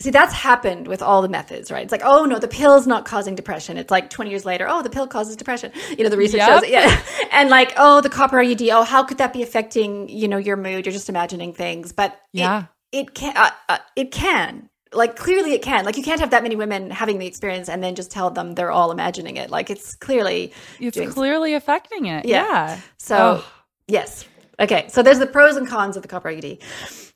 [0.00, 1.82] See, that's happened with all the methods, right?
[1.82, 3.76] It's like, oh no, the pill's not causing depression.
[3.76, 5.72] It's like 20 years later, oh, the pill causes depression.
[5.90, 6.48] You know, the research yep.
[6.48, 6.70] shows it.
[6.70, 7.02] Yeah.
[7.30, 10.56] And like, oh, the copper IUD, oh, how could that be affecting, you know, your
[10.56, 10.86] mood?
[10.86, 11.92] You're just imagining things.
[11.92, 14.70] But yeah, it, it can, uh, uh, it can.
[14.92, 15.84] Like clearly it can.
[15.84, 18.54] Like you can't have that many women having the experience and then just tell them
[18.54, 19.50] they're all imagining it.
[19.50, 22.24] Like it's clearly It's clearly affecting it.
[22.24, 22.44] Yeah.
[22.44, 22.80] yeah.
[22.98, 23.52] So, oh.
[23.88, 24.24] yes.
[24.58, 24.86] Okay.
[24.88, 26.60] So there's the pros and cons of the copper IUD.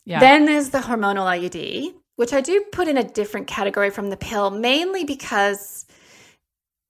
[0.04, 0.20] Yeah.
[0.20, 4.16] Then there's the hormonal IUD which I do put in a different category from the
[4.16, 5.86] pill, mainly because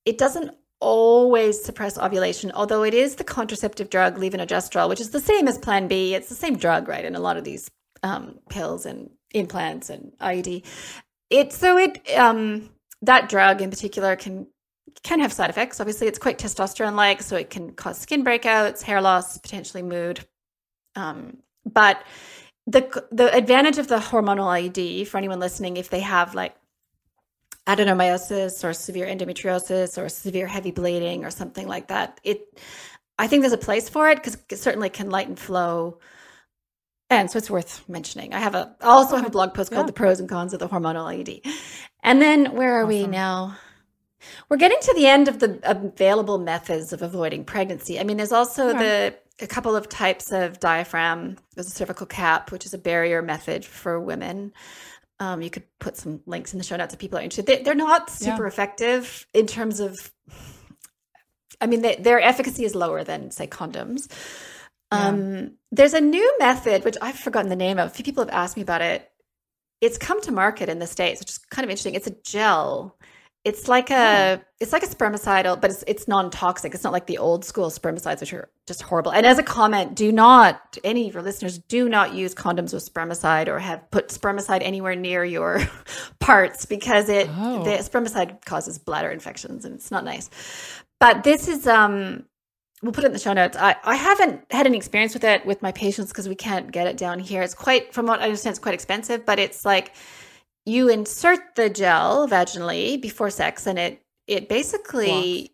[0.04, 5.20] it doesn't always suppress ovulation, although it is the contraceptive drug levonorgestrel, which is the
[5.20, 6.14] same as Plan B.
[6.14, 7.70] It's the same drug, right, in a lot of these
[8.02, 10.64] um, pills and implants and IUD.
[11.30, 12.68] It so it um,
[13.00, 14.46] that drug in particular can
[15.02, 15.80] can have side effects.
[15.80, 20.24] Obviously, it's quite testosterone like, so it can cause skin breakouts, hair loss, potentially mood.
[20.94, 22.02] Um, but
[22.66, 26.54] the the advantage of the hormonal IUD for anyone listening, if they have like
[27.66, 32.58] adenomyosis or severe endometriosis or severe heavy bleeding or something like that, it
[33.18, 35.98] I think there's a place for it because it certainly can lighten flow.
[37.10, 38.32] And so it's worth mentioning.
[38.32, 39.88] I have a I also have a blog post called yeah.
[39.88, 41.46] The Pros and Cons of the Hormonal IUD.
[42.02, 42.88] And then where are awesome.
[42.88, 43.58] we now?
[44.48, 47.98] We're getting to the end of the available methods of avoiding pregnancy.
[47.98, 51.36] I mean, there's also the a couple of types of diaphragm.
[51.54, 54.52] There's a cervical cap, which is a barrier method for women.
[55.20, 57.64] Um, you could put some links in the show notes if people are interested.
[57.64, 58.48] They, are not super yeah.
[58.48, 60.12] effective in terms of,
[61.60, 64.10] I mean, they, their efficacy is lower than, say, condoms.
[64.90, 65.08] Yeah.
[65.08, 67.90] Um, there's a new method, which I've forgotten the name of.
[67.90, 69.08] A few people have asked me about it.
[69.80, 71.94] It's come to market in the States, which is kind of interesting.
[71.94, 72.96] It's a gel
[73.44, 76.74] it's like a it's like a spermicidal, but it's it's non-toxic.
[76.74, 79.12] It's not like the old school spermicides, which are just horrible.
[79.12, 82.92] And as a comment, do not any of your listeners do not use condoms with
[82.92, 85.60] spermicide or have put spermicide anywhere near your
[86.20, 87.64] parts because it oh.
[87.64, 90.30] the spermicide causes bladder infections and it's not nice.
[91.00, 92.24] But this is um
[92.80, 93.56] we'll put it in the show notes.
[93.56, 96.86] I, I haven't had any experience with it with my patients because we can't get
[96.86, 97.42] it down here.
[97.42, 99.94] It's quite from what I understand, it's quite expensive, but it's like
[100.64, 105.52] you insert the gel vaginally before sex and it it basically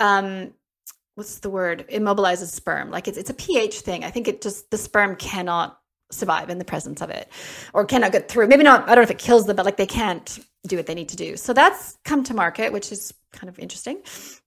[0.00, 0.52] um
[1.14, 4.70] what's the word immobilizes sperm like it's it's a ph thing i think it just
[4.70, 5.80] the sperm cannot
[6.12, 7.28] survive in the presence of it
[7.72, 9.76] or cannot get through maybe not i don't know if it kills them but like
[9.76, 13.12] they can't do what they need to do so that's come to market which is
[13.32, 14.00] kind of interesting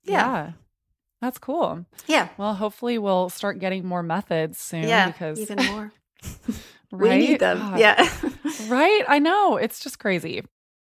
[0.05, 0.51] yeah, yeah.
[1.21, 1.85] That's cool.
[2.07, 2.29] Yeah.
[2.38, 5.91] Well, hopefully we'll start getting more methods soon yeah, because even more.
[6.91, 7.19] Right?
[7.19, 7.60] We need them.
[7.60, 7.80] God.
[7.80, 8.10] Yeah.
[8.67, 9.04] right?
[9.08, 9.58] I know.
[9.58, 10.43] It's just crazy.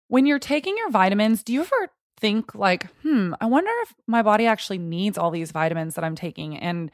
[0.07, 4.21] When you're taking your vitamins, do you ever think like, "Hmm, I wonder if my
[4.21, 6.91] body actually needs all these vitamins that I'm taking and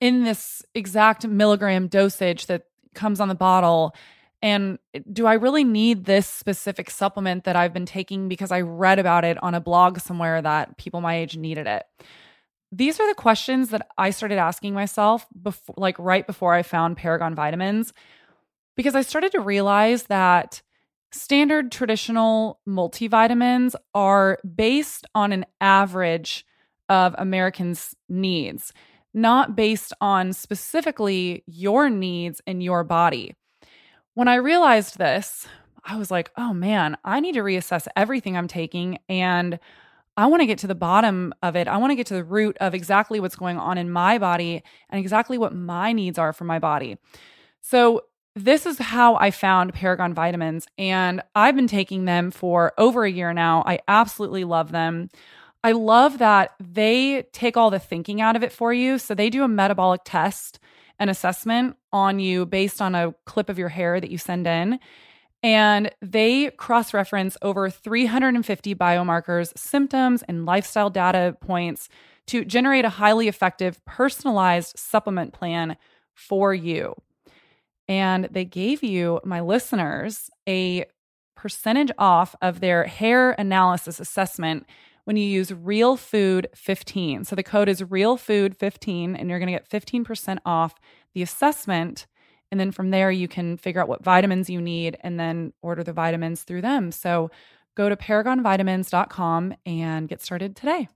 [0.00, 2.64] in this exact milligram dosage that
[2.94, 3.94] comes on the bottle
[4.40, 4.78] and
[5.12, 9.24] do I really need this specific supplement that I've been taking because I read about
[9.24, 11.86] it on a blog somewhere that people my age needed it?"
[12.70, 16.96] These are the questions that I started asking myself before like right before I found
[16.96, 17.92] Paragon vitamins
[18.78, 20.62] because I started to realize that
[21.10, 26.46] standard traditional multivitamins are based on an average
[26.88, 28.72] of Americans' needs,
[29.12, 33.34] not based on specifically your needs in your body.
[34.14, 35.48] When I realized this,
[35.84, 39.00] I was like, oh man, I need to reassess everything I'm taking.
[39.08, 39.58] And
[40.16, 41.66] I want to get to the bottom of it.
[41.66, 44.62] I want to get to the root of exactly what's going on in my body
[44.88, 46.96] and exactly what my needs are for my body.
[47.60, 48.02] So,
[48.38, 53.10] this is how I found Paragon vitamins, and I've been taking them for over a
[53.10, 53.62] year now.
[53.66, 55.10] I absolutely love them.
[55.64, 58.98] I love that they take all the thinking out of it for you.
[58.98, 60.60] So they do a metabolic test
[61.00, 64.78] and assessment on you based on a clip of your hair that you send in.
[65.42, 71.88] And they cross reference over 350 biomarkers, symptoms, and lifestyle data points
[72.26, 75.76] to generate a highly effective, personalized supplement plan
[76.14, 76.94] for you.
[77.88, 80.84] And they gave you, my listeners, a
[81.36, 84.66] percentage off of their hair analysis assessment
[85.04, 87.24] when you use Real Food 15.
[87.24, 90.74] So the code is Real Food 15 and you're going to get 15% off
[91.14, 92.06] the assessment
[92.50, 95.84] and then from there you can figure out what vitamins you need and then order
[95.84, 96.90] the vitamins through them.
[96.92, 97.30] So
[97.76, 100.88] go to paragonvitamins.com and get started today.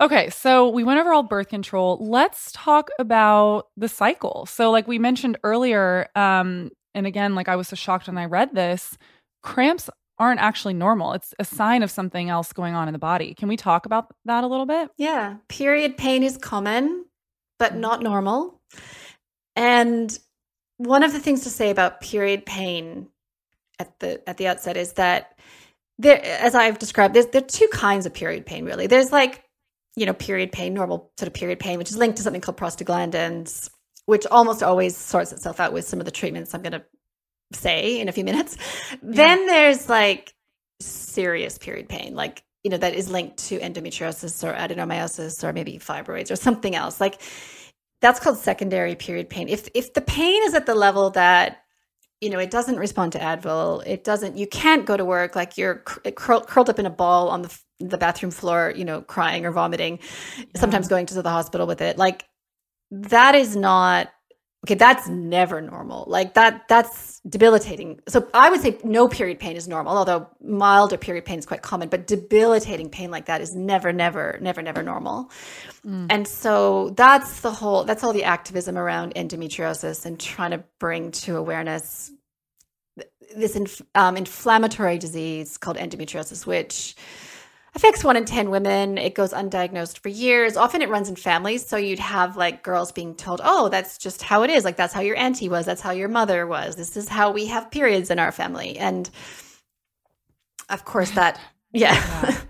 [0.00, 1.98] Okay, so we went over all birth control.
[2.00, 4.46] Let's talk about the cycle.
[4.46, 8.24] So, like we mentioned earlier, um, and again, like I was so shocked when I
[8.24, 8.96] read this,
[9.42, 11.12] cramps aren't actually normal.
[11.12, 13.34] It's a sign of something else going on in the body.
[13.34, 14.90] Can we talk about that a little bit?
[14.96, 15.36] Yeah.
[15.48, 17.04] Period pain is common,
[17.58, 18.60] but not normal.
[19.56, 20.16] And
[20.76, 23.08] one of the things to say about period pain
[23.78, 25.38] at the at the outset is that
[25.98, 28.64] there, as I've described, there's there are two kinds of period pain.
[28.64, 29.44] Really, there's like
[29.96, 32.56] you know period pain, normal sort of period pain, which is linked to something called
[32.56, 33.70] prostaglandins,
[34.06, 36.84] which almost always sorts itself out with some of the treatments I'm going to
[37.52, 38.56] say in a few minutes.
[38.92, 38.96] Yeah.
[39.02, 40.32] Then there's like
[40.80, 45.78] serious period pain, like you know that is linked to endometriosis or adenomyosis or maybe
[45.78, 47.20] fibroids or something else, like
[48.00, 49.48] that's called secondary period pain.
[49.48, 51.62] If if the pain is at the level that
[52.20, 54.36] you know it doesn't respond to Advil, it doesn't.
[54.36, 57.58] You can't go to work like you're cur- curled up in a ball on the
[57.80, 59.98] the bathroom floor, you know, crying or vomiting.
[60.38, 60.44] Yeah.
[60.56, 61.98] Sometimes going to the hospital with it.
[61.98, 62.24] Like
[62.90, 64.08] that is not
[64.64, 69.56] okay that's never normal like that that's debilitating so i would say no period pain
[69.56, 73.54] is normal although milder period pain is quite common but debilitating pain like that is
[73.54, 75.30] never never never never normal
[75.86, 76.06] mm.
[76.10, 81.10] and so that's the whole that's all the activism around endometriosis and trying to bring
[81.10, 82.12] to awareness
[83.36, 86.96] this inf- um, inflammatory disease called endometriosis which
[87.74, 88.98] affects one in 10 women.
[88.98, 90.56] It goes undiagnosed for years.
[90.56, 91.66] Often it runs in families.
[91.66, 94.64] So you'd have like girls being told, oh, that's just how it is.
[94.64, 95.66] Like that's how your auntie was.
[95.66, 96.76] That's how your mother was.
[96.76, 98.78] This is how we have periods in our family.
[98.78, 99.08] And
[100.68, 101.40] of course, that,
[101.72, 101.94] yeah.
[101.94, 102.40] yeah.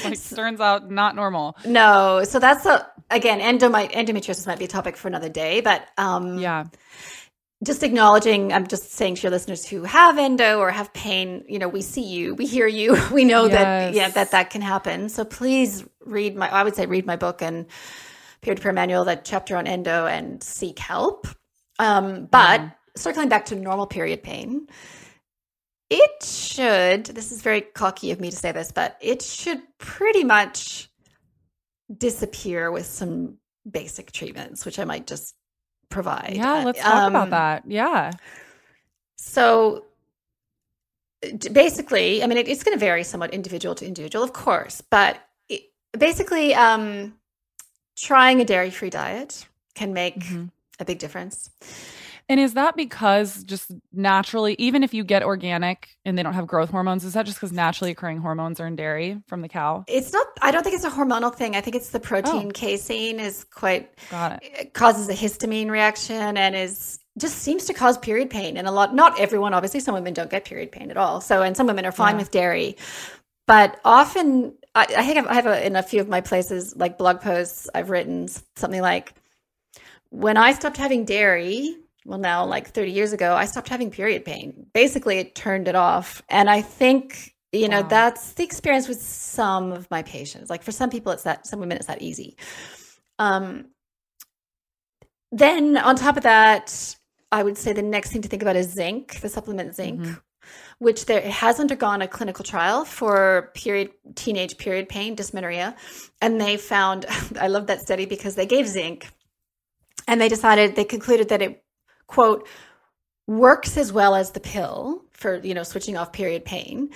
[0.04, 1.56] like turns out not normal.
[1.64, 2.24] No.
[2.24, 5.60] So that's a, again, endometriosis might be a topic for another day.
[5.60, 6.64] But um, yeah
[7.64, 11.58] just acknowledging i'm just saying to your listeners who have endo or have pain you
[11.58, 13.52] know we see you we hear you we know yes.
[13.52, 17.16] that yeah that that can happen so please read my i would say read my
[17.16, 17.66] book and
[18.42, 21.26] Period Repair Manual that chapter on endo and seek help
[21.78, 22.72] um, but mm.
[22.96, 24.66] circling back to normal period pain
[25.90, 30.24] it should this is very cocky of me to say this but it should pretty
[30.24, 30.88] much
[31.94, 33.36] disappear with some
[33.70, 35.34] basic treatments which i might just
[35.90, 36.32] provide.
[36.34, 37.64] Yeah, let's talk um, about that.
[37.66, 38.12] Yeah.
[39.16, 39.84] So
[41.52, 45.18] basically, I mean, it, it's going to vary somewhat individual to individual, of course, but
[45.48, 45.64] it,
[45.98, 47.14] basically, um,
[47.96, 50.46] trying a dairy free diet can make mm-hmm.
[50.78, 51.50] a big difference.
[52.30, 56.46] And is that because just naturally, even if you get organic and they don't have
[56.46, 59.84] growth hormones, is that just because naturally occurring hormones are in dairy from the cow?
[59.88, 61.56] It's not, I don't think it's a hormonal thing.
[61.56, 62.50] I think it's the protein oh.
[62.54, 64.52] casein is quite, Got it.
[64.60, 68.56] it causes a histamine reaction and is just seems to cause period pain.
[68.56, 71.20] And a lot, not everyone, obviously, some women don't get period pain at all.
[71.20, 72.18] So, and some women are fine yeah.
[72.18, 72.76] with dairy.
[73.48, 76.96] But often, I, I think I have a, in a few of my places, like
[76.96, 79.14] blog posts, I've written something like,
[80.10, 81.76] when I stopped having dairy,
[82.10, 84.66] well now like 30 years ago i stopped having period pain.
[84.74, 86.22] Basically it turned it off.
[86.28, 87.88] And i think you know wow.
[87.88, 90.50] that's the experience with some of my patients.
[90.50, 92.36] Like for some people it's that some women it's that easy.
[93.18, 93.66] Um
[95.32, 96.96] then on top of that
[97.30, 100.14] i would say the next thing to think about is zinc the supplement zinc mm-hmm.
[100.80, 105.76] which there has undergone a clinical trial for period teenage period pain dysmenorrhea.
[106.20, 107.06] And they found
[107.40, 109.06] i love that study because they gave zinc
[110.08, 111.62] and they decided they concluded that it
[112.10, 112.46] quote,
[113.26, 116.90] works as well as the pill for, you know, switching off period pain.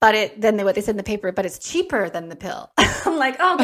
[0.00, 2.36] But it, then they, what they said in the paper, but it's cheaper than the
[2.36, 2.70] pill.
[2.78, 3.54] I'm like, oh,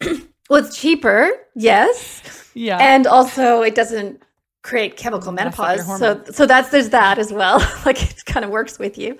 [0.00, 0.20] okay.
[0.50, 1.30] well, it's cheaper.
[1.56, 2.50] Yes.
[2.54, 2.78] Yeah.
[2.78, 4.22] And also it doesn't
[4.62, 5.84] create chemical menopause.
[5.98, 7.58] So, so that's, there's that as well.
[7.86, 9.18] like it kind of works with you.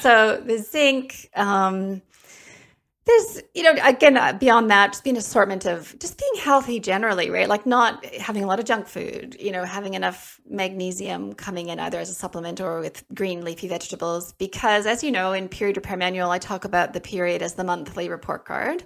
[0.00, 2.00] So the zinc, um,
[3.10, 6.78] there's you know again uh, beyond that just being an assortment of just being healthy
[6.78, 7.48] generally right?
[7.48, 11.80] Like not having a lot of junk food you know having enough magnesium coming in
[11.80, 14.32] either as a supplement or with green leafy vegetables.
[14.34, 17.64] Because as you know in period repair manual i talk about the period as the
[17.64, 18.84] monthly report card.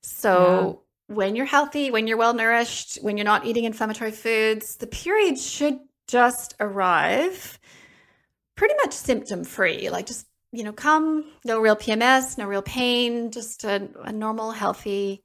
[0.00, 1.14] So yeah.
[1.14, 5.38] when you're healthy when you're well nourished when you're not eating inflammatory foods the period
[5.38, 5.78] should
[6.08, 7.58] just arrive
[8.56, 13.30] pretty much symptom free like just you know, come, no real PMS, no real pain,
[13.30, 15.24] just a, a normal, healthy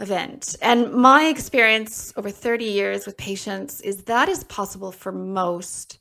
[0.00, 0.56] event.
[0.60, 5.98] And my experience over 30 years with patients is that is possible for most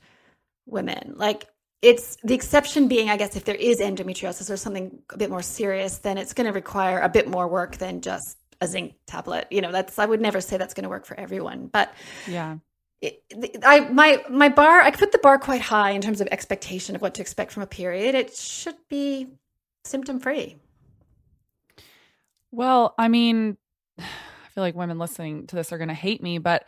[0.66, 1.14] women.
[1.16, 1.47] Like
[1.82, 5.43] it's the exception being, I guess, if there is endometriosis or something a bit more
[5.43, 9.47] serious, then it's going to require a bit more work than just a zinc tablet.
[9.51, 11.93] You know, that's I would never say that's going to work for everyone, but
[12.28, 12.58] yeah.
[13.03, 17.01] I my my bar I put the bar quite high in terms of expectation of
[17.01, 18.15] what to expect from a period.
[18.15, 19.27] It should be
[19.83, 20.57] symptom free.
[22.51, 23.57] Well, I mean,
[23.99, 26.67] I feel like women listening to this are going to hate me, but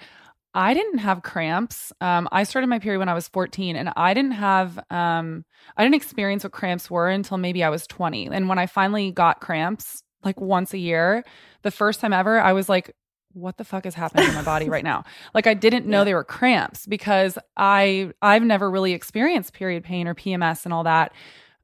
[0.53, 1.91] I didn't have cramps.
[2.01, 5.45] Um, I started my period when I was 14, and I didn't have, um,
[5.77, 8.27] I didn't experience what cramps were until maybe I was 20.
[8.27, 11.23] And when I finally got cramps, like once a year,
[11.61, 12.95] the first time ever, I was like,
[13.33, 15.03] what the fuck is happening in my body right now?
[15.33, 16.03] Like I didn't know yeah.
[16.05, 20.83] they were cramps because I I've never really experienced period pain or PMS and all
[20.83, 21.13] that.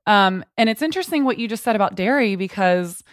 [0.06, 3.04] Um, and it's interesting what you just said about dairy because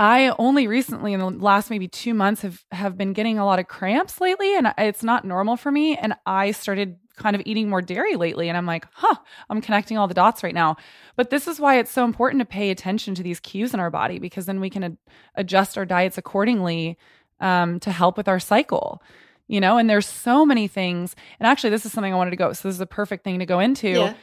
[0.00, 3.58] I only recently, in the last maybe two months, have have been getting a lot
[3.58, 5.94] of cramps lately, and it's not normal for me.
[5.94, 9.16] And I started kind of eating more dairy lately, and I'm like, huh,
[9.50, 10.76] I'm connecting all the dots right now.
[11.16, 13.90] But this is why it's so important to pay attention to these cues in our
[13.90, 14.96] body because then we can ad-
[15.34, 16.96] adjust our diets accordingly
[17.40, 19.02] um, to help with our cycle.
[19.48, 21.16] You know, and there's so many things.
[21.40, 22.52] And actually, this is something I wanted to go.
[22.52, 23.88] So this is a perfect thing to go into.
[23.88, 24.14] Yeah.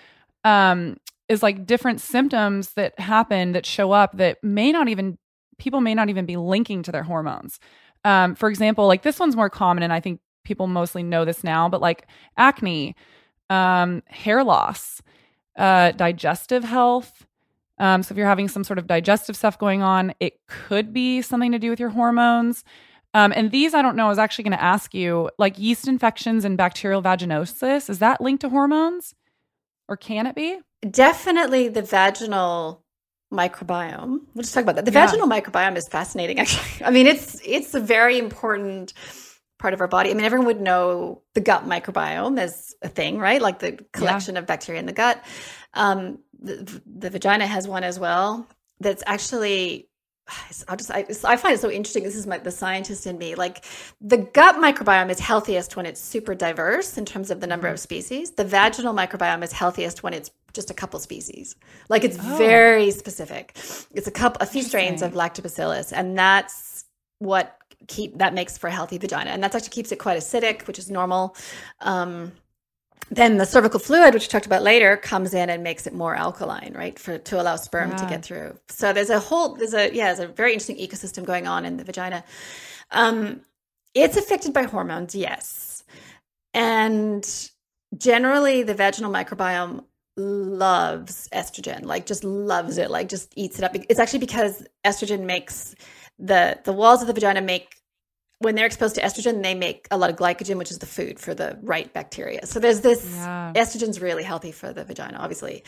[0.72, 0.98] Um,
[1.28, 5.18] is like different symptoms that happen that show up that may not even
[5.58, 7.60] people may not even be linking to their hormones.
[8.06, 11.44] Um, for example, like this one's more common, and I think people mostly know this
[11.44, 12.08] now, but like
[12.38, 12.96] acne,
[13.50, 15.02] um, hair loss,
[15.58, 17.26] uh, digestive health.
[17.80, 21.22] Um, so if you're having some sort of digestive stuff going on, it could be
[21.22, 22.64] something to do with your hormones.
[23.18, 25.88] Um, and these, I don't know, I was actually going to ask you like yeast
[25.88, 29.16] infections and bacterial vaginosis, is that linked to hormones
[29.88, 30.60] or can it be?
[30.88, 32.84] Definitely the vaginal
[33.34, 34.20] microbiome.
[34.36, 34.86] We'll just talk about that.
[34.86, 35.08] The yeah.
[35.08, 36.86] vaginal microbiome is fascinating, actually.
[36.86, 38.94] I mean, it's it's a very important
[39.58, 40.12] part of our body.
[40.12, 43.42] I mean, everyone would know the gut microbiome as a thing, right?
[43.42, 44.42] Like the collection yeah.
[44.42, 45.26] of bacteria in the gut.
[45.74, 48.48] Um, the, the vagina has one as well.
[48.80, 49.90] That's actually
[50.68, 52.04] I'll just I, I, find it so interesting.
[52.04, 53.36] This is my, the scientist in me.
[53.36, 53.64] Like
[54.02, 57.76] the gut microbiome is healthiest when it's super diverse in terms of the number of
[57.76, 57.82] mm-hmm.
[57.82, 58.32] species.
[58.32, 61.56] The vaginal microbiome is healthiest when it's just a couple species.
[61.90, 62.38] Like it's oh.
[62.38, 63.52] very specific.
[63.94, 66.86] It's a couple, a few strains of lactobacillus, and that's
[67.20, 67.58] what
[67.88, 70.80] keep that makes for a healthy vagina, and that actually keeps it quite acidic, which
[70.80, 71.36] is normal.
[71.82, 72.34] Um,
[73.10, 76.16] then the cervical fluid, which we talked about later, comes in and makes it more
[76.16, 77.98] alkaline, right, for to allow sperm yeah.
[77.98, 78.58] to get through.
[78.70, 81.78] So there's a whole, there's a yeah, there's a very interesting ecosystem going on in
[81.78, 82.24] the vagina.
[82.92, 83.42] Um,
[83.94, 85.84] it's affected by hormones, yes,
[86.54, 87.50] and
[87.98, 89.86] generally the vaginal microbiome
[90.18, 93.76] loves estrogen, like just loves it, like just eats it up.
[93.76, 95.76] It's actually because estrogen makes
[96.20, 97.77] the the walls of the vagina make
[98.40, 101.20] when they're exposed to estrogen, they make a lot of glycogen, which is the food
[101.20, 102.46] for the right bacteria.
[102.46, 103.52] So there's this yeah.
[103.56, 105.64] estrogen's really healthy for the vagina, obviously.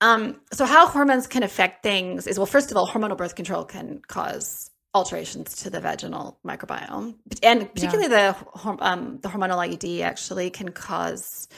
[0.00, 3.64] Um, so how hormones can affect things is well, first of all, hormonal birth control
[3.64, 8.34] can cause alterations to the vaginal microbiome, and particularly yeah.
[8.62, 11.48] the um, the hormonal IUD actually can cause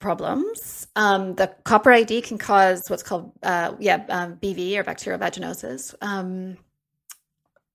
[0.00, 0.88] problems.
[0.96, 5.94] Um, the copper IUD can cause what's called uh, yeah um, BV or bacterial vaginosis.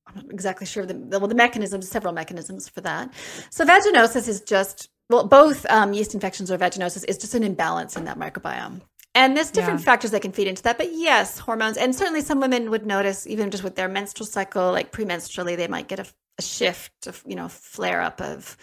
[0.07, 3.13] I'm not exactly sure the well the mechanisms, several mechanisms for that.
[3.49, 7.95] So vaginosis is just well, both um, yeast infections or vaginosis is just an imbalance
[7.95, 8.81] in that microbiome.
[9.15, 9.85] And there's different yeah.
[9.85, 10.77] factors that can feed into that.
[10.77, 11.77] But yes, hormones.
[11.77, 15.67] And certainly some women would notice, even just with their menstrual cycle, like premenstrually, they
[15.67, 16.05] might get a,
[16.37, 18.55] a shift, of, you know, flare up of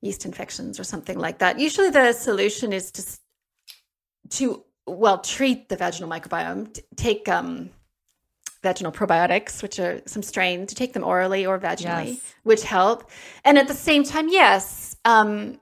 [0.00, 1.60] yeast infections or something like that.
[1.60, 3.04] Usually the solution is to,
[4.30, 7.70] to well, treat the vaginal microbiome, take um,
[8.62, 12.34] vaginal probiotics, which are some strains, to take them orally or vaginally, yes.
[12.42, 13.10] which help.
[13.44, 15.60] And at the same time, yes, um,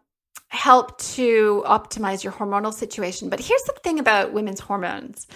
[0.49, 3.29] help to optimize your hormonal situation.
[3.29, 5.27] But here's the thing about women's hormones,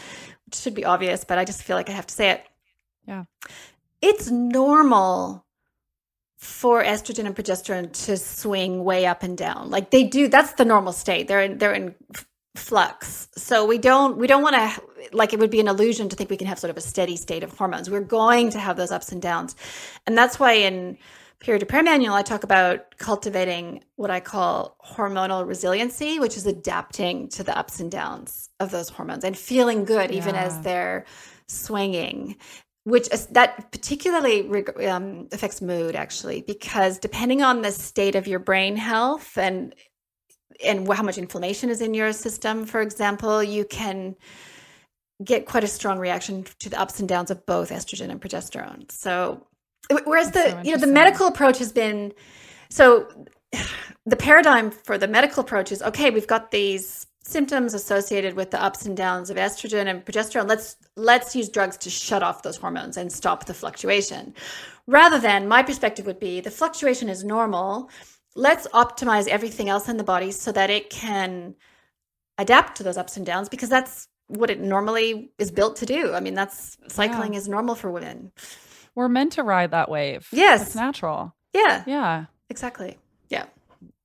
[0.47, 2.45] which should be obvious, but I just feel like I have to say it.
[3.07, 3.25] Yeah.
[4.01, 5.45] It's normal
[6.37, 9.71] for estrogen and progesterone to swing way up and down.
[9.71, 11.27] Like they do, that's the normal state.
[11.27, 11.97] They're in, they're in
[12.57, 13.29] flux.
[13.37, 14.83] So we don't we don't want to
[15.13, 17.17] like it would be an illusion to think we can have sort of a steady
[17.17, 17.89] state of hormones.
[17.89, 19.55] We're going to have those ups and downs.
[20.07, 20.99] And that's why in
[21.41, 27.29] period repair manual I talk about cultivating what I call hormonal resiliency, which is adapting
[27.31, 30.17] to the ups and downs of those hormones and feeling good yeah.
[30.17, 31.05] even as they're
[31.47, 32.37] swinging
[32.89, 34.49] which is, that particularly
[34.87, 39.75] um, affects mood actually because depending on the state of your brain health and
[40.65, 44.17] and how much inflammation is in your system, for example, you can
[45.25, 48.91] get quite a strong reaction to the ups and downs of both estrogen and progesterone.
[48.91, 49.47] So
[50.05, 52.13] Whereas the so you know the medical approach has been
[52.69, 53.09] so
[54.07, 58.63] the paradigm for the medical approach is okay, we've got these symptoms associated with the
[58.63, 60.49] ups and downs of estrogen and progesterone.
[60.49, 64.35] Let's let's use drugs to shut off those hormones and stop the fluctuation.
[64.87, 67.91] Rather than my perspective would be the fluctuation is normal.
[68.39, 71.57] Let's optimize everything else in the body so that it can
[72.39, 76.15] adapt to those ups and downs because that's what it normally is built to do.
[76.15, 77.41] I mean, that's cycling yeah.
[77.41, 78.31] is normal for women.
[78.95, 80.29] We're meant to ride that wave.
[80.31, 80.69] Yes.
[80.69, 81.35] It's natural.
[81.53, 81.83] Yeah.
[81.87, 82.27] Yeah.
[82.49, 82.97] Exactly.
[83.29, 83.47] Yeah.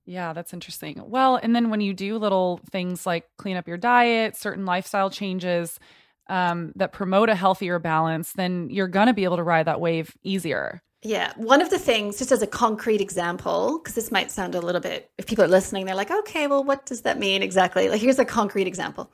[0.06, 1.02] Yeah, that's interesting.
[1.06, 5.10] Well, and then when you do little things like clean up your diet, certain lifestyle
[5.10, 5.80] changes
[6.28, 9.80] um, that promote a healthier balance, then you're going to be able to ride that
[9.80, 10.82] wave easier.
[11.04, 11.34] Yeah.
[11.36, 14.82] One of the things, just as a concrete example, because this might sound a little
[14.82, 17.90] bit, if people are listening, they're like, okay, well, what does that mean exactly?
[17.90, 19.12] Like, here's a concrete example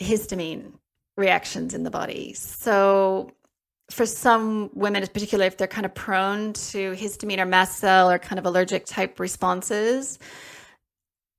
[0.00, 0.72] histamine
[1.16, 2.32] reactions in the body.
[2.34, 3.32] So,
[3.90, 8.10] for some women, in particular, if they're kind of prone to histamine or mast cell
[8.10, 10.18] or kind of allergic type responses,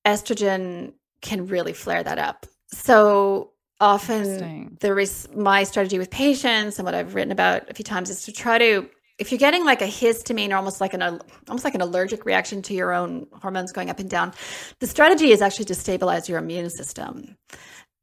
[0.05, 2.45] estrogen can really flare that up.
[2.74, 7.84] So often, the res- my strategy with patients and what I've written about a few
[7.84, 8.89] times is to try to,
[9.22, 11.03] if you're getting like a histamine, or almost like an
[11.47, 14.34] almost like an allergic reaction to your own hormones going up and down,
[14.80, 17.38] the strategy is actually to stabilize your immune system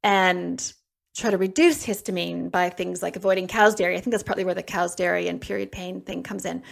[0.05, 0.73] and
[1.17, 3.97] try to reduce histamine by things like avoiding cow's dairy.
[3.97, 6.63] I think that's partly where the cow's dairy and period pain thing comes in.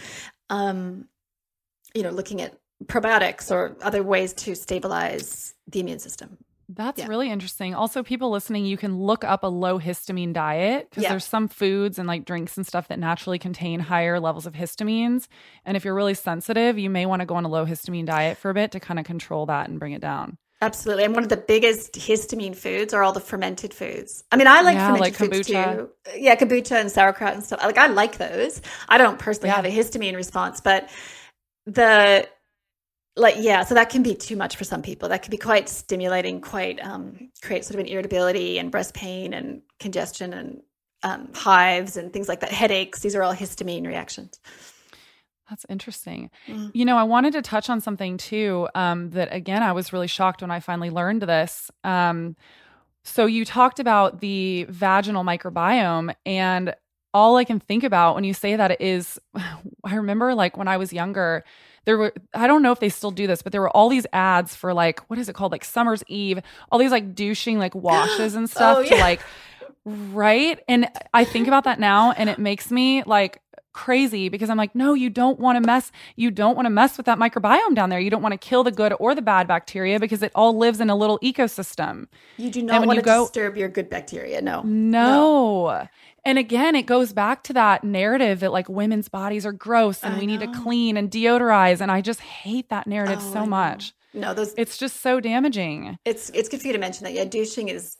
[0.49, 1.09] Um,
[1.93, 6.37] you know, looking at probiotics or other ways to stabilize the immune system.
[6.69, 7.07] That's yeah.
[7.07, 7.73] really interesting.
[7.73, 11.09] Also, people listening, you can look up a low histamine diet because yeah.
[11.09, 15.27] there's some foods and like drinks and stuff that naturally contain higher levels of histamines.
[15.63, 18.37] And if you're really sensitive, you may want to go on a low histamine diet
[18.37, 20.37] for a bit to kind of control that and bring it down.
[20.59, 21.03] Absolutely.
[21.03, 24.23] And one of the biggest histamine foods are all the fermented foods.
[24.31, 25.89] I mean, I like yeah, fermented like foods too.
[26.17, 27.61] Yeah, kombucha and sauerkraut and stuff.
[27.63, 28.61] Like I like those.
[28.89, 30.89] I don't personally have a histamine response, but
[31.65, 32.27] the
[33.17, 35.09] like yeah, so that can be too much for some people.
[35.09, 39.33] That can be quite stimulating, quite um create sort of an irritability and breast pain
[39.33, 40.61] and congestion and
[41.03, 42.99] um, hives and things like that, headaches.
[42.99, 44.39] These are all histamine reactions.
[45.49, 46.29] That's interesting.
[46.47, 46.71] Mm.
[46.73, 50.07] You know, I wanted to touch on something too um, that, again, I was really
[50.07, 51.71] shocked when I finally learned this.
[51.83, 52.35] Um,
[53.03, 56.75] so, you talked about the vaginal microbiome, and
[57.13, 59.17] all I can think about when you say that is
[59.85, 61.45] I remember like when I was younger,
[61.87, 64.05] there were, I don't know if they still do this, but there were all these
[64.11, 65.53] ads for like, what is it called?
[65.53, 68.89] Like Summer's Eve, all these like douching like washes and oh, stuff oh, yeah.
[68.89, 69.21] to like,
[69.85, 70.59] right?
[70.67, 73.41] And I think about that now and it makes me like,
[73.77, 76.97] crazy because I'm like, no, you don't want to mess, you don't want to mess
[76.97, 77.99] with that microbiome down there.
[77.99, 80.81] You don't want to kill the good or the bad bacteria because it all lives
[80.81, 82.07] in a little ecosystem.
[82.37, 84.41] You do not want to go, disturb your good bacteria.
[84.41, 84.63] No.
[84.63, 85.67] No.
[85.67, 85.87] no.
[86.25, 90.15] And again, it goes back to that narrative that like women's bodies are gross and
[90.15, 90.37] I we know.
[90.37, 91.79] need to clean and deodorize.
[91.79, 93.93] And I just hate that narrative oh, so much.
[94.13, 95.99] No, those it's just so damaging.
[96.03, 97.13] It's it's good for you to mention that.
[97.13, 97.95] Yeah, douching is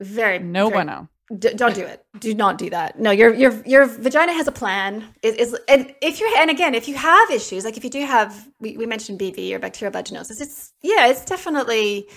[0.00, 1.08] very no very, bueno.
[1.38, 2.04] D- don't do it.
[2.18, 3.00] Do not do that.
[3.00, 5.04] No, your your your vagina has a plan.
[5.22, 8.04] It is, and if you're and again, if you have issues, like if you do
[8.04, 12.08] have, we, we mentioned BV or bacterial vaginosis, it's yeah, it's definitely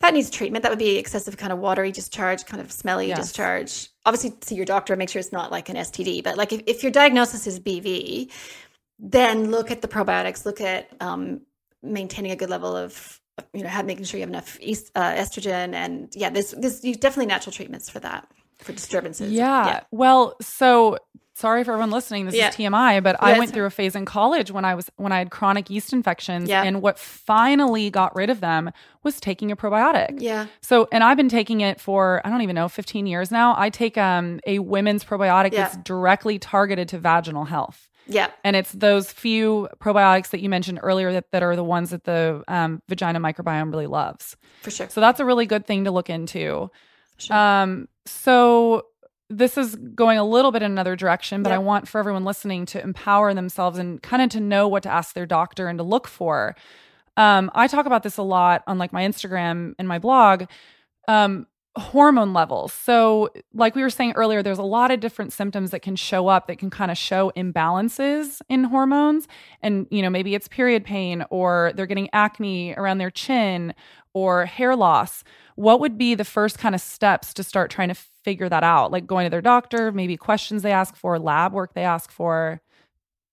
[0.00, 0.62] that needs treatment.
[0.62, 3.18] That would be excessive kind of watery discharge, kind of smelly yes.
[3.18, 3.88] discharge.
[4.04, 6.22] Obviously, see your doctor, make sure it's not like an STD.
[6.22, 8.30] But like if, if your diagnosis is BV,
[8.98, 10.44] then look at the probiotics.
[10.44, 11.40] Look at um,
[11.82, 13.21] maintaining a good level of
[13.52, 14.58] you know, have making sure you have enough
[14.94, 18.28] uh, estrogen, and yeah, this there's definitely natural treatments for that
[18.58, 19.32] for disturbances.
[19.32, 19.66] Yeah.
[19.66, 19.80] yeah.
[19.90, 20.98] Well, so
[21.34, 22.26] sorry for everyone listening.
[22.26, 22.48] This yeah.
[22.48, 25.12] is TMI, but yeah, I went through a phase in college when I was when
[25.12, 28.70] I had chronic yeast infections, and what finally got rid of them
[29.02, 30.20] was taking a probiotic.
[30.20, 30.46] Yeah.
[30.60, 33.54] So, and I've been taking it for I don't even know 15 years now.
[33.56, 37.88] I take um a women's probiotic that's directly targeted to vaginal health.
[38.06, 38.30] Yeah.
[38.44, 42.04] And it's those few probiotics that you mentioned earlier that, that are the ones that
[42.04, 44.36] the um, vagina microbiome really loves.
[44.62, 44.88] For sure.
[44.88, 46.70] So that's a really good thing to look into.
[47.18, 47.36] Sure.
[47.36, 48.86] Um, so
[49.30, 51.52] this is going a little bit in another direction, but.
[51.52, 54.90] I want for everyone listening to empower themselves and kind of to know what to
[54.90, 56.54] ask their doctor and to look for.
[57.16, 60.44] Um, I talk about this a lot on like my Instagram and my blog.
[61.08, 61.46] Um,
[61.76, 62.72] hormone levels.
[62.72, 66.28] So, like we were saying earlier, there's a lot of different symptoms that can show
[66.28, 69.26] up that can kind of show imbalances in hormones.
[69.62, 73.74] And, you know, maybe it's period pain or they're getting acne around their chin
[74.12, 75.24] or hair loss.
[75.54, 78.92] What would be the first kind of steps to start trying to figure that out?
[78.92, 82.60] Like going to their doctor, maybe questions they ask for, lab work they ask for,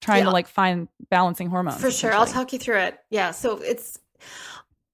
[0.02, 0.26] trying yeah.
[0.26, 1.82] to like find balancing hormones.
[1.82, 2.14] For sure.
[2.14, 3.00] I'll talk you through it.
[3.10, 3.32] Yeah.
[3.32, 4.00] So it's,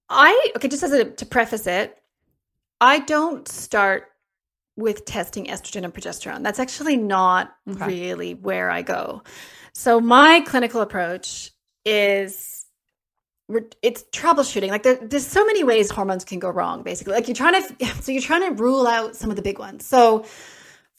[0.09, 1.99] I, okay, just as a, to preface it,
[2.81, 4.09] I don't start
[4.77, 6.43] with testing estrogen and progesterone.
[6.43, 7.85] That's actually not Okay.
[7.87, 9.23] really where I go.
[9.73, 11.51] So my clinical approach
[11.85, 12.65] is
[13.81, 14.69] it's troubleshooting.
[14.69, 16.83] Like there, there's so many ways hormones can go wrong.
[16.83, 19.59] Basically, like you're trying to so you're trying to rule out some of the big
[19.59, 19.85] ones.
[19.85, 20.25] So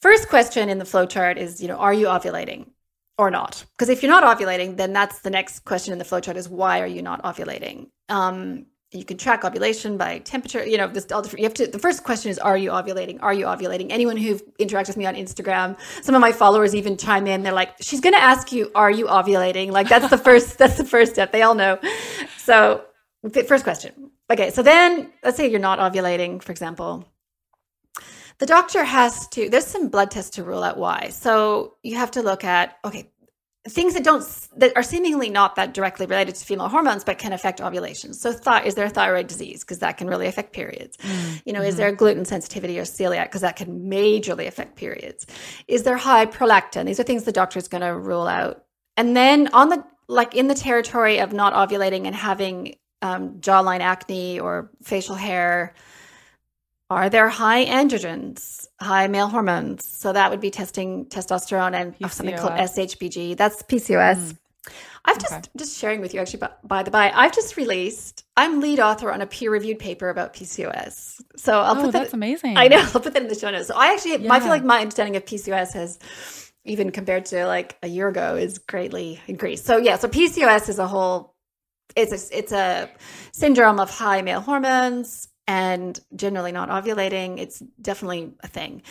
[0.01, 2.69] first question in the flow chart is you know are you ovulating
[3.17, 3.65] or not?
[3.73, 6.47] Because if you're not ovulating, then that's the next question in the flow chart is
[6.47, 7.89] why are you not ovulating?
[8.09, 10.65] Um, you can track ovulation by temperature.
[10.65, 11.39] You know, this all different.
[11.39, 11.67] You have to.
[11.67, 13.17] The first question is, are you ovulating?
[13.21, 13.87] Are you ovulating?
[13.89, 17.43] Anyone who interacts with me on Instagram, some of my followers even chime in.
[17.43, 19.71] They're like, she's going to ask you, are you ovulating?
[19.71, 20.57] Like that's the first.
[20.61, 21.31] that's the first step.
[21.31, 21.79] They all know.
[22.37, 22.85] So,
[23.47, 24.11] first question.
[24.29, 27.05] Okay, so then let's say you're not ovulating, for example.
[28.39, 29.49] The doctor has to.
[29.49, 31.09] There's some blood tests to rule out why.
[31.09, 33.11] So you have to look at okay
[33.67, 34.23] things that don't
[34.57, 38.13] that are seemingly not that directly related to female hormones but can affect ovulation.
[38.13, 39.63] So th- is there a thyroid disease?
[39.63, 40.97] Because that can really affect periods.
[41.45, 43.25] You know is there gluten sensitivity or celiac?
[43.25, 45.25] Because that can majorly affect periods.
[45.67, 46.85] Is there high prolactin?
[46.85, 48.63] These are things the doctor is going to rule out.
[48.95, 53.81] And then on the like in the territory of not ovulating and having um, jawline
[53.81, 55.73] acne or facial hair
[56.89, 59.85] are there high androgens, high male hormones?
[59.85, 62.53] So that would be testing testosterone and something called.
[62.53, 63.35] SHBG.
[63.35, 64.17] That's PCOS.
[64.17, 64.37] Mm.
[65.05, 65.49] I've just Okay.
[65.57, 67.11] just sharing with you actually by, by the by.
[67.13, 68.25] I've just released.
[68.35, 71.21] I'm lead author on a peer reviewed paper about PCOS.
[71.37, 71.99] So I'll oh, put that.
[71.99, 72.57] that's amazing.
[72.57, 72.79] I know.
[72.93, 73.67] I'll put that in the show notes.
[73.67, 77.77] So I actually, I feel like my understanding of PCOS has, even compared to like
[77.83, 79.65] a year ago, is greatly increased.
[79.65, 81.35] So yeah, so PCOS is a whole,
[81.95, 82.89] it's a, it's a
[83.31, 87.39] syndrome of high male hormones and generally not ovulating.
[87.39, 88.81] It's definitely a thing.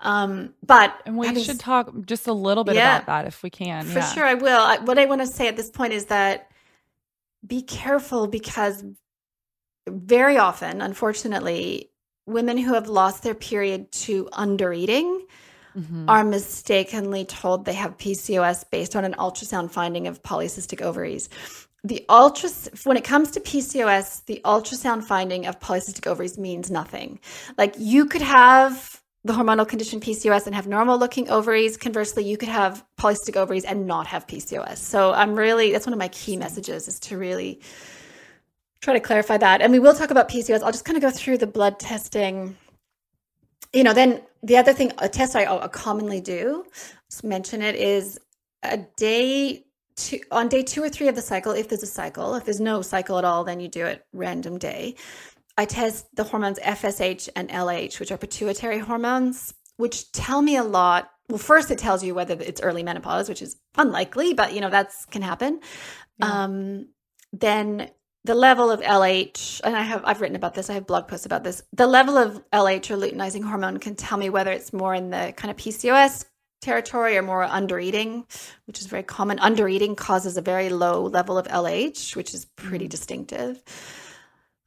[0.00, 2.96] Um, but And we should talk just a little bit Yeah.
[2.96, 3.84] about that if we can.
[3.84, 4.12] for yeah.
[4.12, 4.60] sure, I will.
[4.60, 6.50] I, what I want to say at this point is that
[7.46, 8.82] be careful because
[9.88, 11.90] very often, unfortunately,
[12.26, 15.20] women who have lost their period to undereating
[15.78, 16.06] Mhm.
[16.08, 21.28] are mistakenly told they have PCOS based on an ultrasound finding of polycystic ovaries.
[21.86, 22.50] The ultra
[22.82, 27.20] when it comes to PCOS, the ultrasound finding of polycystic ovaries means nothing.
[27.56, 31.76] Like you could have the hormonal condition PCOS and have normal looking ovaries.
[31.76, 34.78] Conversely, you could have polycystic ovaries and not have PCOS.
[34.78, 37.60] So I'm really that's one of my key messages is to really
[38.80, 39.62] try to clarify that.
[39.62, 40.64] And we will talk about PCOS.
[40.64, 42.56] I'll just kind of go through the blood testing.
[43.72, 46.64] You know, then the other thing, a test I commonly do,
[47.22, 48.18] mention it, is
[48.64, 49.65] a day
[49.96, 52.34] two, on day two or three of the cycle, if there's a cycle.
[52.34, 54.96] If there's no cycle at all, then you do it random day.
[55.58, 60.64] I test the hormones FSH and LH, which are pituitary hormones, which tell me a
[60.64, 61.10] lot.
[61.28, 64.70] Well, first it tells you whether it's early menopause, which is unlikely, but you know
[64.70, 65.60] that's can happen.
[66.18, 66.44] Yeah.
[66.44, 66.88] Um,
[67.32, 67.90] then
[68.24, 70.68] the level of LH, and I have I've written about this.
[70.68, 71.62] I have blog posts about this.
[71.72, 75.32] The level of LH or luteinizing hormone can tell me whether it's more in the
[75.36, 76.26] kind of PCOS
[76.60, 78.24] territory or more undereating,
[78.66, 79.38] which is very common.
[79.38, 83.62] Undereating causes a very low level of LH, which is pretty distinctive.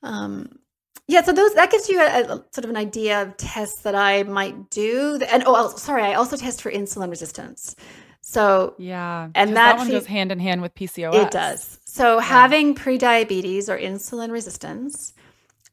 [0.03, 0.59] Um,
[1.07, 3.95] yeah, so those that gives you a, a sort of an idea of tests that
[3.95, 5.19] I might do.
[5.31, 7.75] And oh, sorry, I also test for insulin resistance.
[8.21, 9.29] So Yeah.
[9.33, 11.15] and that that one fe- goes hand in hand with PCOS.
[11.25, 11.79] it does.
[11.85, 15.13] So having prediabetes or insulin resistance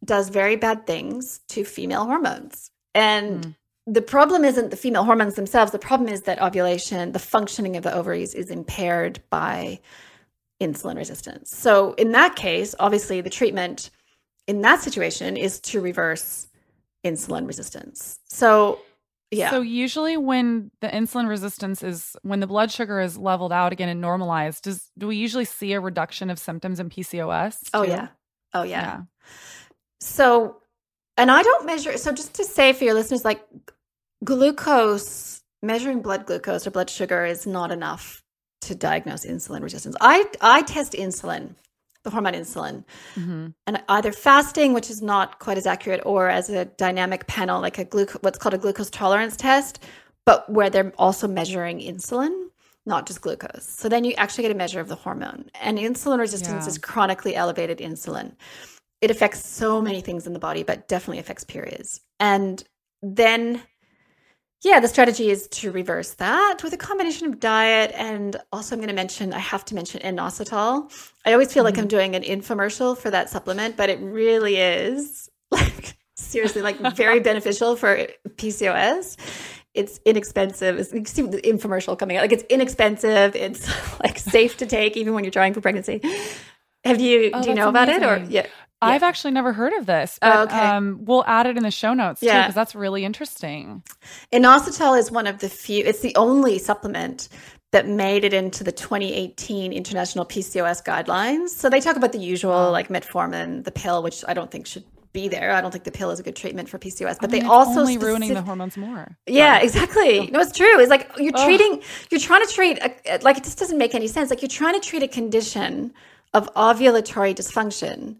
[0.05, 2.71] does very bad things to female hormones.
[2.95, 3.55] And Mm.
[3.87, 5.73] The problem isn't the female hormones themselves.
[5.73, 9.81] The problem is that ovulation, the functioning of the ovaries is impaired by
[10.61, 11.57] insulin resistance.
[11.57, 13.91] So in that case, obviously the treatment
[14.47, 16.49] in that situation is to reverse
[17.05, 18.19] insulin resistance.
[18.25, 18.81] So
[19.31, 19.51] yeah.
[19.51, 23.89] So usually when the insulin resistance is when the blood sugar is leveled out again
[23.89, 27.71] and normalized, does do we usually see a reduction of symptoms in PCOS?
[27.75, 28.09] oh yeah.
[28.55, 28.83] Oh yeah.
[28.83, 29.01] Yeah.
[30.01, 30.59] So,
[31.17, 31.97] and I don't measure.
[31.99, 33.45] So, just to say for your listeners, like
[34.27, 38.23] glucose, measuring blood glucose or blood sugar is not enough
[38.63, 39.97] to diagnose insulin resistance.
[40.01, 41.55] I I test insulin,
[42.03, 43.55] the hormone insulin, Mhm.
[43.67, 47.79] and either fasting, which is not quite as accurate, or as a dynamic panel, like
[47.79, 49.79] a glucose, what's called a glucose tolerance test,
[50.27, 52.49] but where they're also measuring insulin,
[52.85, 53.65] not just glucose.
[53.69, 55.51] So then you actually get a measure of the hormone.
[55.61, 56.71] And insulin resistance Yeah.
[56.71, 58.33] is chronically elevated insulin.
[59.01, 62.01] It affects so many things in the body, but definitely affects periods.
[62.19, 62.65] And
[63.03, 63.63] then
[64.67, 68.81] yeah, the strategy is to reverse that with a combination of diet and also I'm
[68.81, 70.93] going to mention I have to mention inositol.
[71.25, 71.89] I always feel like I'm mm-hmm.
[71.89, 77.77] doing an infomercial for that supplement, but it really is like seriously like very beneficial
[77.77, 79.17] for PCOS.
[79.73, 80.81] It's inexpensive.
[80.81, 82.23] It's, you see the infomercial coming out.
[82.23, 83.37] Like it's inexpensive.
[83.37, 83.71] It's
[84.03, 86.01] like safe to take even when you're trying for pregnancy.
[86.85, 88.47] Have you Oh, do you know about it or amazing.
[88.83, 88.89] Yeah?
[88.89, 90.59] I've actually never heard of this, but Oh, okay.
[90.59, 92.43] um, we'll add it in the show notes too Yeah.
[92.43, 93.83] because that's really interesting.
[94.33, 97.29] Inositol is one of the few, it's the only supplement
[97.73, 101.49] that made it into the 2018 International PCOS guidelines.
[101.51, 104.85] So they talk about the usual, like metformin, the pill, which I don't think should
[105.13, 105.51] be there.
[105.53, 107.49] I don't think the pill is a good treatment for PCOS, but I mean, they
[107.49, 109.17] also only ruining the hormones more.
[109.27, 110.31] Yeah, exactly.
[110.31, 110.79] No, it's true.
[110.79, 111.45] It's like you're Ugh.
[111.45, 114.29] treating, you're trying to treat, a, like it just doesn't make any sense.
[114.31, 115.93] Like you're trying to treat a condition
[116.35, 118.17] of ovulatory dysfunction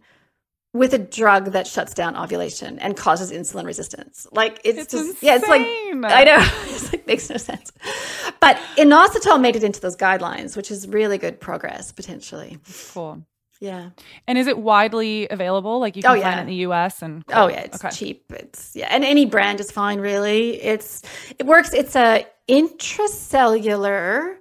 [0.77, 4.27] with a drug that shuts down ovulation and causes insulin resistance.
[4.33, 5.63] Like it's, It's just, yeah, it's like.
[5.63, 6.39] I know,
[6.75, 7.73] it's like makes no sense.
[8.41, 12.59] But inositol made it into those guidelines, which is really good progress potentially.
[12.93, 13.23] Cool.
[13.59, 13.91] Yeah.
[14.27, 15.81] And is it widely available?
[15.81, 17.01] Like you can Oh, find it in the U.S.
[17.01, 17.89] and Oh yeah, it's Okay.
[17.95, 18.25] cheap.
[18.31, 19.99] It's yeah, and any brand is fine.
[19.99, 21.03] Really, it's
[21.39, 21.73] it works.
[21.73, 24.37] It's a intracellular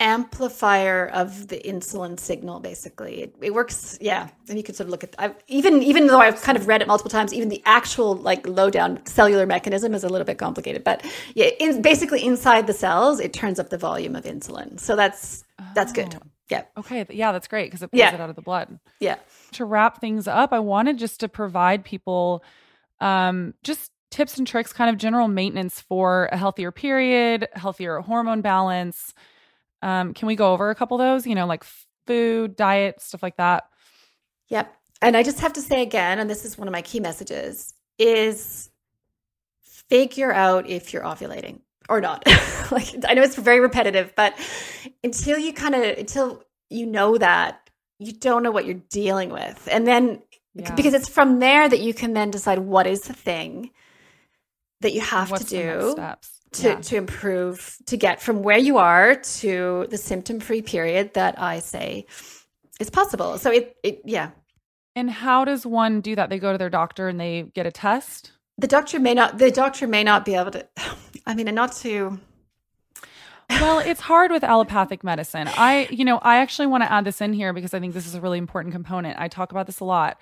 [0.00, 2.60] amplifier of the insulin signal.
[2.60, 3.98] Basically, it, it works.
[4.00, 5.14] Yeah, and you can sort of look at.
[5.18, 8.46] I've, even even though I've kind of read it multiple times, even the actual like
[8.46, 10.84] low down cellular mechanism is a little bit complicated.
[10.84, 14.78] But yeah, in, basically inside the cells, it turns up the volume of insulin.
[14.80, 15.44] So that's
[15.74, 16.14] that's good.
[16.14, 16.26] Oh.
[16.48, 18.14] Yeah, Okay, yeah, that's great because it pulls Yeah.
[18.14, 18.78] it out of the blood.
[19.00, 19.16] yeah.
[19.54, 22.44] To wrap things up, I wanted just to provide people
[23.00, 28.42] um, just tips and tricks, kind of general maintenance for a healthier period, healthier hormone
[28.42, 29.12] balance.
[29.86, 31.26] Um, can we go over a couple of those?
[31.26, 31.64] You know, like
[32.06, 33.64] food, diet, stuff like that.
[34.48, 34.72] Yep.
[35.00, 37.72] And I just have to say again, and this is one of my key messages,
[37.98, 38.70] is
[39.62, 42.26] figure out if you're ovulating or not.
[42.70, 44.34] like I know it's very repetitive, but
[45.04, 49.68] until you kind of until you know that, you don't know what you're dealing with.
[49.70, 50.20] And then
[50.54, 50.74] Yeah.
[50.74, 53.70] because it's from there that you can then decide what is the thing
[54.80, 56.35] that you have What's to do steps?
[56.52, 56.80] To, Yeah.
[56.80, 61.58] to improve to get from where you are to the symptom free period that I
[61.60, 62.06] say
[62.80, 63.38] is possible.
[63.38, 64.30] So it, it yeah.
[64.94, 66.30] And how does one do that?
[66.30, 68.32] They go to their doctor and they get a test.
[68.58, 70.66] the doctor may not the doctor may not be able to
[71.26, 72.18] i mean and not to
[73.50, 75.48] well, it's hard with allopathic medicine.
[75.56, 78.06] I, you know, I actually want to add this in here because I think this
[78.06, 79.18] is a really important component.
[79.20, 80.18] I talk about this a lot.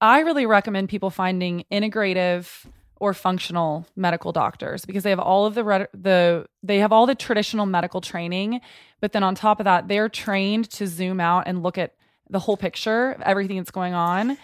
[0.00, 2.64] I really recommend people finding integrative
[2.98, 7.06] or functional medical doctors because they have all of the re- the they have all
[7.06, 8.60] the traditional medical training,
[9.00, 11.94] but then on top of that, they're trained to zoom out and look at
[12.28, 14.36] the whole picture of everything that's going on.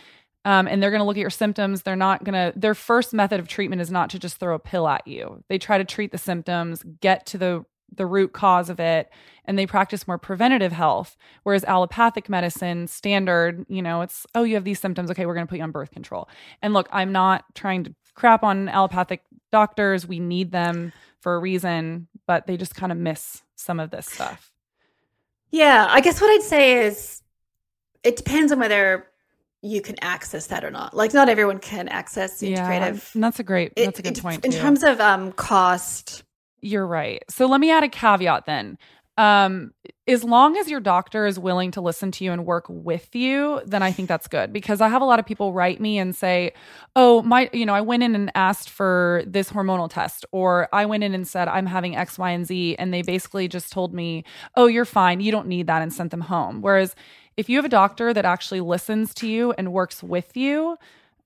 [0.44, 1.82] Um, and they're going to look at your symptoms.
[1.82, 4.58] They're not going to, their first method of treatment is not to just throw a
[4.58, 5.42] pill at you.
[5.48, 9.08] They try to treat the symptoms, get to the, the root cause of it,
[9.44, 11.16] and they practice more preventative health.
[11.44, 15.10] Whereas allopathic medicine, standard, you know, it's, oh, you have these symptoms.
[15.10, 16.28] Okay, we're going to put you on birth control.
[16.60, 20.06] And look, I'm not trying to crap on allopathic doctors.
[20.06, 24.06] We need them for a reason, but they just kind of miss some of this
[24.06, 24.50] stuff.
[25.52, 27.22] yeah i guess what i'd say is
[28.02, 29.06] it depends on whether
[29.60, 33.44] you can access that or not like not everyone can access integrative and that's a
[33.44, 34.44] great, that's a good it- point.
[34.44, 34.58] in too.
[34.58, 36.24] terms of um cost
[36.60, 37.22] You're right.
[37.28, 38.78] So let me add a caveat then.
[39.18, 39.72] Um,
[40.08, 43.60] as long as your doctor is willing to listen to you and work with you,
[43.66, 46.16] then I think that's good because I have a lot of people write me and
[46.16, 46.52] say,
[46.96, 50.86] Oh, my, you know, I went in and asked for this hormonal test, or I
[50.86, 52.76] went in and said, I'm having X, Y, and Z.
[52.78, 54.24] And they basically just told me,
[54.56, 55.20] Oh, you're fine.
[55.20, 56.62] You don't need that and sent them home.
[56.62, 56.94] Whereas
[57.36, 60.76] if you have a doctor that actually listens to you and works with you,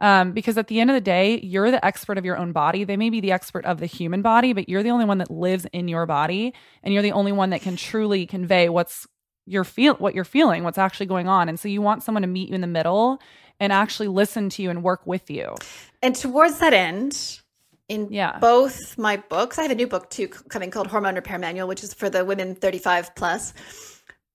[0.01, 2.85] um, because at the end of the day, you're the expert of your own body.
[2.85, 5.31] They may be the expert of the human body, but you're the only one that
[5.31, 9.07] lives in your body, and you're the only one that can truly convey what's
[9.47, 11.49] your feel, what you're feeling, what's actually going on.
[11.49, 13.21] And so you want someone to meet you in the middle
[13.61, 15.55] and actually listen to you and work with you.
[16.03, 17.41] and towards that end
[17.89, 18.39] in Yeah.
[18.41, 21.83] both my books i have a new book too coming called hormone repair manual which
[21.85, 23.55] is for the women 35 plus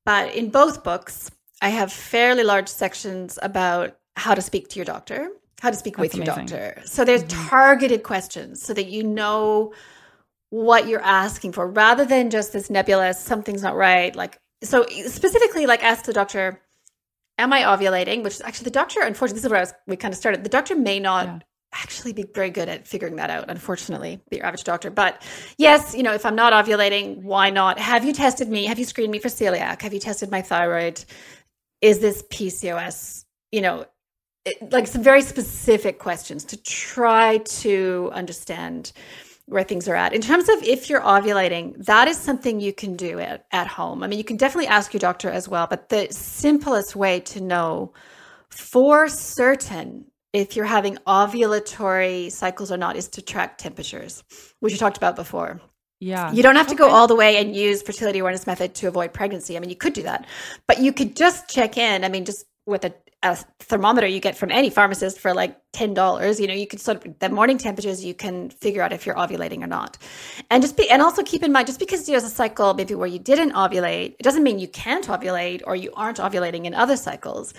[0.05, 1.29] but in both books
[1.61, 5.29] i have fairly large sections about how to speak to your doctor
[5.61, 6.57] how to speak with That's your amazing.
[6.57, 7.49] doctor so there's Mhm.
[7.49, 9.73] targeted questions so that you know
[10.49, 15.65] what you're asking for rather than just this nebulous something's not right like so specifically
[15.65, 16.59] like ask the doctor
[17.37, 19.95] am i ovulating which is actually the doctor unfortunately this is where I was, we
[19.95, 21.39] kind of started the doctor may not Yeah.
[21.73, 25.21] actually be very good at figuring that out unfortunately the average doctor but
[25.57, 28.85] yes you know if i'm not ovulating why not have you tested me have you
[28.85, 31.03] screened me for celiac have you tested my thyroid
[31.81, 33.85] is this pcos you know
[34.45, 38.91] it, like some very specific questions to try to understand
[39.45, 40.13] where things are at.
[40.13, 44.01] In terms of if you're ovulating, that is something you can do at, at home.
[44.01, 47.41] I mean, you can definitely ask your doctor as well, but the simplest way to
[47.41, 47.93] know
[48.49, 54.23] for certain if you're having ovulatory cycles or not is to track temperatures,
[54.61, 55.59] which you talked about before.
[55.99, 56.31] Yeah.
[56.31, 59.13] You don't have to go all the way and use fertility awareness method to avoid
[59.13, 59.55] pregnancy.
[59.55, 60.25] I mean, you could do that,
[60.65, 62.03] but you could just check in.
[62.03, 66.39] I mean, just with a a thermometer you get from any pharmacist for like $10
[66.39, 69.15] you know you can sort of the morning temperatures you can figure out if you're
[69.15, 69.97] ovulating or not.
[70.49, 73.07] And just be and also keep in mind just because there's a cycle maybe where
[73.07, 76.97] you didn't ovulate it doesn't mean you can't ovulate or you aren't ovulating in other
[76.97, 77.53] cycles.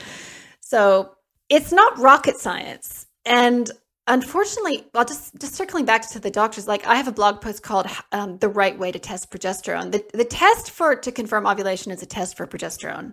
[0.60, 1.12] So
[1.48, 3.06] it's not rocket science.
[3.24, 3.70] And
[4.08, 7.62] unfortunately well just just circling back to the doctors like i have a blog post
[7.62, 9.92] called um, the right way to test progesterone.
[9.92, 13.12] The, the test for to confirm ovulation is a test for progesterone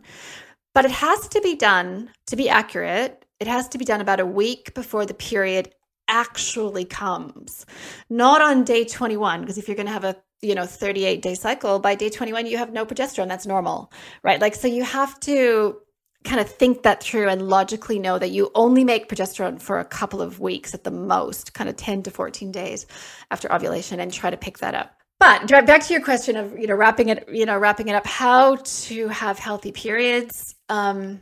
[0.73, 4.19] but it has to be done to be accurate it has to be done about
[4.19, 5.73] a week before the period
[6.07, 7.65] actually comes.
[8.09, 11.35] Not on day 21 because if you're going to have a you know 38 day
[11.35, 13.27] cycle by day 21 you have no progesterone.
[13.27, 13.91] That's normal
[14.23, 14.41] right?
[14.41, 15.77] Like so you have to
[16.25, 19.85] kind of think that through and logically know that you only make progesterone for a
[19.85, 22.85] couple of weeks at the most, kind of 10 to 14 days
[23.31, 24.98] after ovulation and try to pick that up.
[25.19, 28.07] But back to your question of, you know, wrapping it, you know, wrapping it up,
[28.07, 30.55] how to have healthy periods.
[30.69, 31.21] Um,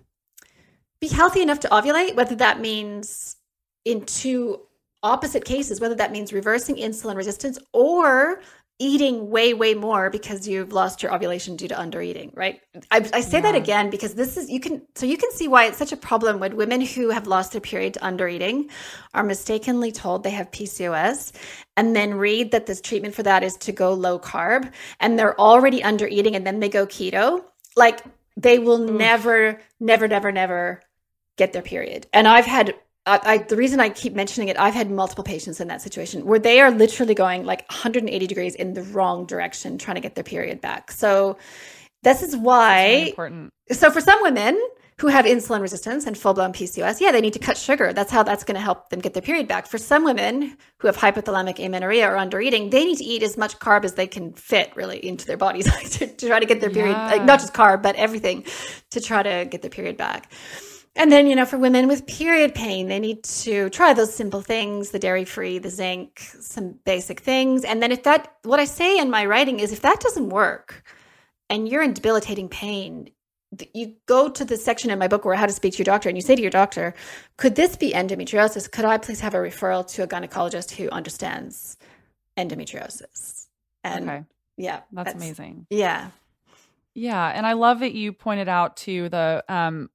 [1.02, 3.38] be healthy enough to ovulate, whether that means
[3.86, 4.62] in two
[5.02, 8.42] opposite cases, whether that means reversing insulin resistance or
[8.80, 12.62] eating way way more because you've lost your ovulation due to undereating right
[12.92, 13.42] i, I say yeah.
[13.42, 15.98] that again because this is you can so you can see why it's such a
[15.98, 18.70] problem when women who have lost their period to undereating
[19.16, 21.32] are mistakenly told they have pcos
[21.76, 25.40] and then read that this treatment for that is to go low carb and they're
[25.40, 27.44] already undereating and then they go keto
[27.76, 28.02] like
[28.36, 28.92] they will Oof.
[28.92, 30.82] never never never never
[31.36, 32.76] get their period and i've had
[33.08, 36.26] I, I, the reason I keep mentioning it, I've had multiple patients in that situation
[36.26, 40.16] where they are literally going like 180 degrees in the wrong direction, trying to get
[40.16, 40.92] their period back.
[40.92, 41.38] So
[42.04, 43.54] this is why important.
[43.72, 44.62] So for some women
[45.00, 47.94] who have insulin resistance and full blown PCOS, yeah, they need to cut sugar.
[47.94, 49.68] That's how that's going to help them get their period back.
[49.68, 53.38] For some women who have hypothalamic amenorrhea or under eating, they need to eat as
[53.38, 55.66] much carb as they can fit really into their bodies
[55.98, 57.12] to, to, try to get their period, yeah.
[57.12, 58.44] like not just carb, but everything
[58.92, 60.32] to try to get their period back.
[60.98, 64.42] And then, you know, for women with period pain, they need to try those simple
[64.42, 67.64] things the dairy free, the zinc, some basic things.
[67.64, 70.84] And then, if that, what I say in my writing is if that doesn't work
[71.52, 73.12] and you're in debilitating pain,
[73.74, 76.10] you go to the section in my book where how to speak to your doctor
[76.10, 76.96] and you say to your doctor,
[77.38, 78.70] could this be endometriosis?
[78.70, 81.78] Could I please have a referral to a gynecologist who understands
[82.38, 83.46] endometriosis?
[83.84, 84.24] And okay.
[84.58, 85.68] yeah, that's, that's amazing.
[85.70, 86.10] Yeah.
[86.94, 89.92] Yeah, and I love that you pointed out to the um,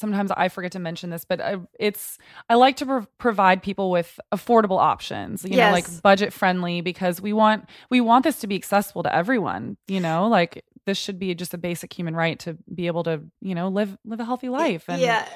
[0.00, 3.90] sometimes I forget to mention this, but I, it's I like to pro- provide people
[3.90, 5.68] with affordable options, you yes.
[5.68, 9.76] know, like budget friendly because we want we want this to be accessible to everyone,
[9.86, 13.20] you know, like this should be just a basic human right to be able to,
[13.42, 15.28] you know, live live a healthy life and yeah.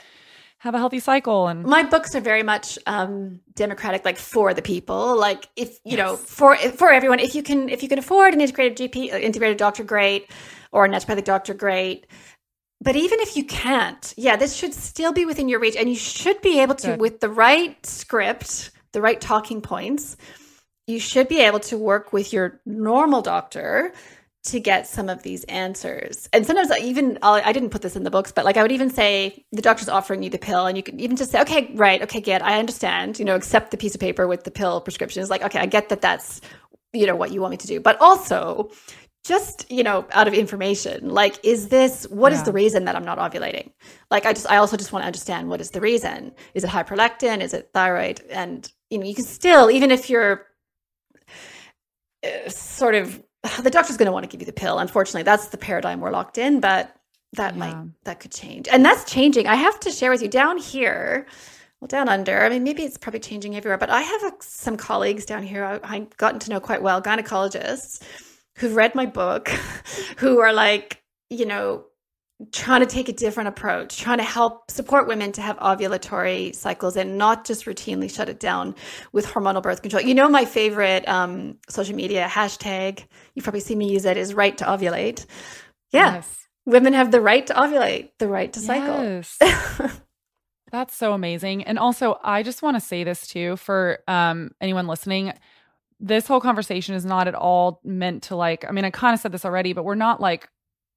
[0.59, 4.63] have a healthy cycle and my books are very much um democratic like for the
[4.63, 5.99] people like if you yes.
[5.99, 9.19] know for for everyone if you can if you can afford an integrated gp uh,
[9.19, 10.31] integrated doctor great
[10.73, 12.07] or a naturopathic doctor great
[12.85, 15.75] but even if you can't, yeah, this should still be within your reach.
[15.75, 17.01] And you should be able to, Good.
[17.01, 20.17] with the right script, the right talking points,
[20.87, 23.95] you should be able to work with your normal doctor
[24.45, 26.29] to get some of these answers.
[26.35, 28.73] And sometimes I even I didn't put this in the books, but like I would
[28.73, 31.73] even say the doctor's offering you the pill, and you could even just say, okay,
[31.75, 34.83] right, okay, get, I understand, you know, accept the piece of paper with the pill
[34.83, 35.23] prescription.
[35.23, 36.43] It's like, okay, I get that that's
[36.93, 38.71] you know what you want me to do, but also
[39.25, 41.09] just you know out of information.
[41.09, 42.39] Like is this what yeah.
[42.39, 43.73] is the reason that i'm not ovulating?
[44.11, 46.33] Like i just i also just want to understand what is the reason.
[46.55, 48.21] Is it high prolactin is it thyroid?
[48.31, 50.47] And you know you can still even if you're
[52.23, 53.23] uh, sort of
[53.63, 54.79] the doctor's going to want to give you the pill.
[54.79, 56.95] Unfortunately that's the paradigm we're locked in but
[57.33, 57.59] that yeah.
[57.59, 58.69] might that could change.
[58.69, 59.47] And that's changing.
[59.47, 61.27] I have to share with you down here
[61.81, 64.77] well down under i mean maybe it's probably changing everywhere but i have a, some
[64.77, 65.65] colleagues down here.
[65.65, 68.01] I, i've gotten to know quite well gynecologists
[68.57, 69.49] who've read my book,
[70.19, 71.85] who are like, you know,
[72.53, 76.97] trying to take a different approach, trying to help support women to have ovulatory cycles
[76.97, 78.75] and not just routinely shut it down
[79.13, 80.03] with hormonal birth control.
[80.03, 84.35] You know, my favorite um, social media hashtag, you've probably seen me use it, is
[84.35, 85.27] right to ovulate.
[85.93, 86.15] Yeah.
[86.15, 86.41] Yes.
[86.67, 89.03] Women have the right to ovulate, the right to cycle.
[89.03, 89.39] Yes.
[90.73, 91.63] That's so amazing.
[91.65, 95.33] And also, I just want to say this too for um, anyone listening
[96.01, 99.21] this whole conversation is not at all meant to like, I mean, I kind of
[99.21, 100.49] said this already, but we're not like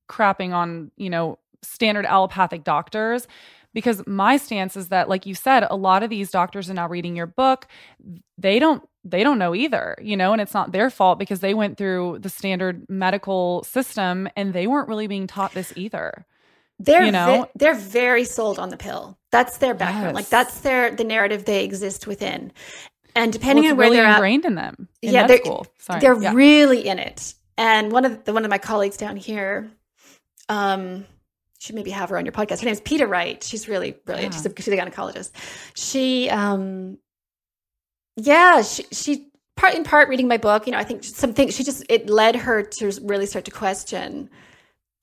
[0.09, 3.27] crapping on, you know, standard allopathic doctors
[3.73, 6.87] because my stance is that like you said a lot of these doctors are now
[6.87, 7.67] reading your book.
[8.37, 11.53] They don't they don't know either you know and it's not their fault because they
[11.53, 16.25] went through the standard medical system and they weren't really being taught this either
[16.79, 17.43] they're you know?
[17.43, 19.17] ve- they're very sold on the pill.
[19.31, 20.07] That's their background.
[20.07, 20.15] Yes.
[20.15, 22.51] like that's their the narrative they exist within
[23.17, 24.87] and depending well, on where really they're ingrained at, in them.
[25.01, 25.67] In yeah, they're, school.
[25.79, 25.99] Sorry.
[25.99, 26.33] they're yeah.
[26.33, 27.33] really in it.
[27.57, 29.69] And one of the one of my colleagues down here,
[30.49, 31.05] um,
[31.59, 32.59] should maybe have her on your podcast.
[32.59, 33.43] Her name's Peta Wright.
[33.43, 34.33] She's really brilliant.
[34.33, 34.41] Yeah.
[34.41, 35.31] She's, a, she's a gynecologist.
[35.75, 36.97] She, um,
[38.15, 40.67] yeah, she, she part in part reading my book.
[40.67, 44.29] You know, I think something she just it led her to really start to question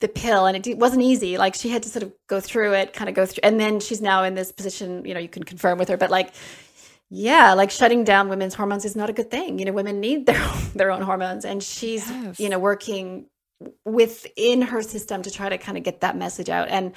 [0.00, 1.38] the pill, and it wasn't easy.
[1.38, 3.80] Like she had to sort of go through it, kind of go through, and then
[3.80, 5.04] she's now in this position.
[5.04, 6.32] You know, you can confirm with her, but like
[7.14, 10.26] yeah like shutting down women's hormones is not a good thing you know women need
[10.26, 12.40] their their own hormones and she's yes.
[12.40, 13.26] you know working
[13.84, 16.68] within her system to try to kind of get that message out.
[16.68, 16.92] And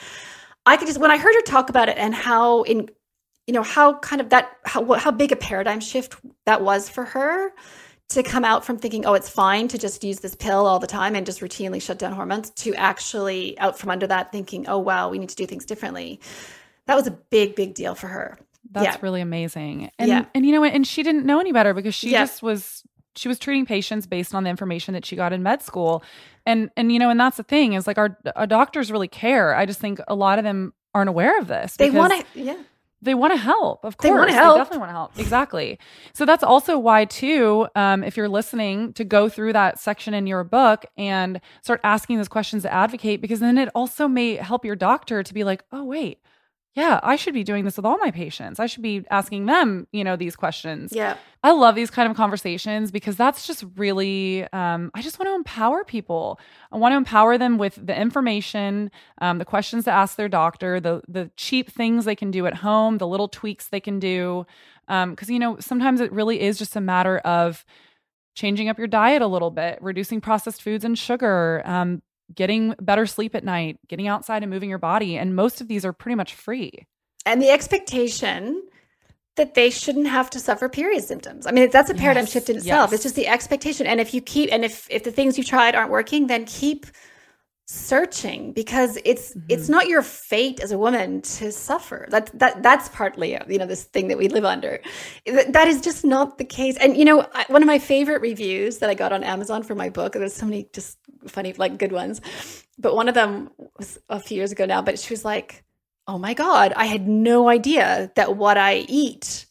[0.65, 2.89] I could just when I heard her talk about it and how in
[3.45, 6.15] you know how kind of that how how big a paradigm shift
[6.45, 7.51] that was for her
[8.09, 10.87] to come out from thinking oh it's fine to just use this pill all the
[10.87, 14.77] time and just routinely shut down hormones to actually out from under that thinking oh
[14.77, 16.19] wow we need to do things differently
[16.87, 18.37] that was a big big deal for her
[18.71, 18.97] that's yeah.
[19.01, 19.91] really amazing.
[19.99, 20.25] And yeah.
[20.33, 22.23] and you know and she didn't know any better because she yeah.
[22.23, 22.83] just was
[23.15, 26.03] she was treating patients based on the information that she got in med school.
[26.45, 29.55] And and you know and that's the thing is like our, our doctors really care.
[29.55, 32.57] I just think a lot of them aren't aware of this they want to yeah.
[33.03, 34.09] they want to help of course.
[34.09, 34.55] They want to help.
[34.55, 35.19] they definitely want to help.
[35.19, 35.79] Exactly.
[36.13, 40.25] So that's also why too um, if you're listening to go through that section in
[40.25, 44.65] your book and start asking those questions to advocate because then it also may help
[44.65, 46.19] your doctor to be like oh wait
[46.77, 48.59] yeah, I should be doing this with all my patients.
[48.59, 50.93] I should be asking them, you know, these questions.
[50.93, 51.17] Yeah.
[51.43, 55.33] I love these kind of conversations because that's just really, um, I just want to
[55.33, 56.39] empower people.
[56.71, 60.79] I want to empower them with the information, um, the questions to ask their doctor,
[60.79, 64.45] the the cheap things they can do at home, the little tweaks they can do.
[64.87, 67.65] Because, um, you know, sometimes it really is just a matter of
[68.35, 72.03] changing up your diet a little bit, reducing processed foods and sugar, um,
[72.33, 75.17] getting better sleep at night, getting outside and moving your body.
[75.17, 76.85] And most of these are pretty much free.
[77.25, 78.63] And the expectation
[79.35, 81.45] that they shouldn't have to suffer period symptoms.
[81.47, 82.89] I mean, that's a paradigm yes, shift in itself.
[82.89, 82.93] Yes.
[82.93, 83.87] It's just the expectation.
[83.87, 86.85] And if you keep, and if if the things you tried aren't working, then keep
[87.67, 89.45] searching because it's mm-hmm.
[89.49, 92.07] it's not your fate as a woman to suffer.
[92.09, 94.79] That that that's partly you know this thing that we live under.
[95.25, 96.77] That is just not the case.
[96.77, 99.89] And you know one of my favorite reviews that i got on amazon for my
[99.89, 100.97] book there's so many just
[101.27, 102.21] funny like good ones
[102.77, 105.63] but one of them was a few years ago now but she was like
[106.07, 109.45] oh my god i had no idea that what i eat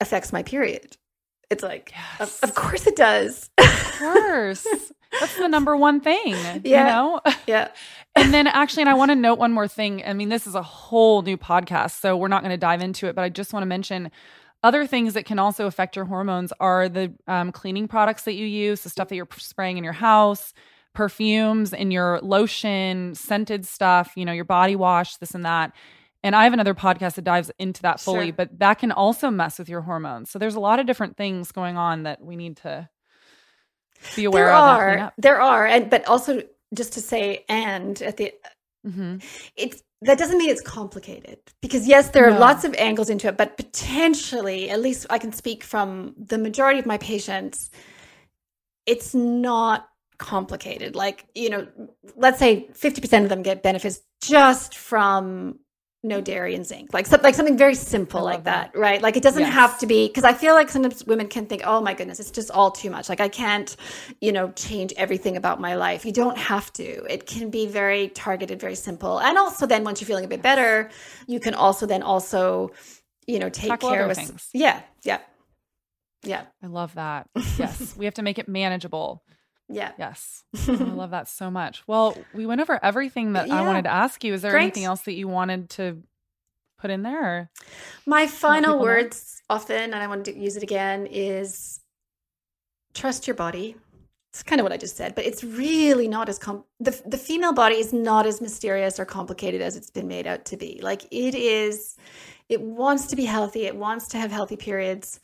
[0.00, 0.96] affects my period
[1.54, 2.40] it's like yes.
[2.42, 4.66] of, of course it does of course
[5.20, 6.60] that's the number one thing, yeah.
[6.64, 7.20] you know?
[7.46, 7.68] Yeah.
[8.16, 10.02] and then actually, and I want to note one more thing.
[10.04, 13.06] I mean, this is a whole new podcast, so we're not going to dive into
[13.06, 14.10] it, but I just want to mention
[14.62, 18.46] other things that can also affect your hormones are the um, cleaning products that you
[18.46, 20.54] use, the stuff that you're spraying in your house,
[20.94, 25.72] perfumes in your lotion, scented stuff, you know, your body wash, this and that.
[26.24, 28.32] And I have another podcast that dives into that fully, sure.
[28.32, 30.30] but that can also mess with your hormones.
[30.30, 32.88] So there's a lot of different things going on that we need to
[34.16, 34.80] be aware there of.
[34.80, 36.42] Are, there are, and but also
[36.74, 38.32] just to say, and at the,
[38.86, 39.18] mm-hmm.
[39.54, 42.40] it's that doesn't mean it's complicated because yes, there are no.
[42.40, 46.78] lots of angles into it, but potentially, at least I can speak from the majority
[46.78, 47.70] of my patients,
[48.86, 50.96] it's not complicated.
[50.96, 51.66] Like you know,
[52.16, 55.58] let's say fifty percent of them get benefits just from
[56.04, 56.92] no dairy and zinc.
[56.92, 59.00] Like so, like something very simple like that, that, right?
[59.00, 59.52] Like it doesn't yes.
[59.52, 62.30] have to be because i feel like sometimes women can think oh my goodness it's
[62.30, 63.08] just all too much.
[63.08, 63.76] Like i can't
[64.20, 66.04] you know change everything about my life.
[66.04, 67.04] You don't have to.
[67.12, 69.18] It can be very targeted very simple.
[69.20, 70.90] And also then once you're feeling a bit better
[71.26, 72.70] you can also then also
[73.26, 74.48] you know take care of things.
[74.52, 75.20] Yeah yeah
[76.22, 76.44] yeah.
[76.62, 77.28] I love that.
[77.58, 79.24] Yes we have to make it manageable
[79.68, 79.92] yeah.
[79.98, 80.44] Yes.
[80.68, 81.82] oh, I love that so much.
[81.86, 83.60] Well, we went over everything that yeah.
[83.60, 84.34] I wanted to ask you.
[84.34, 84.62] Is there Great.
[84.62, 86.02] anything else that you wanted to
[86.78, 87.50] put in there?
[88.06, 89.56] My final words know?
[89.56, 91.80] often, and I want to use it again, is
[92.92, 93.76] trust your body.
[94.32, 97.16] It's kind of what I just said, but it's really not as com the the
[97.16, 100.80] female body is not as mysterious or complicated as it's been made out to be.
[100.82, 101.96] Like it is,
[102.48, 103.66] it wants to be healthy.
[103.66, 105.20] It wants to have healthy periods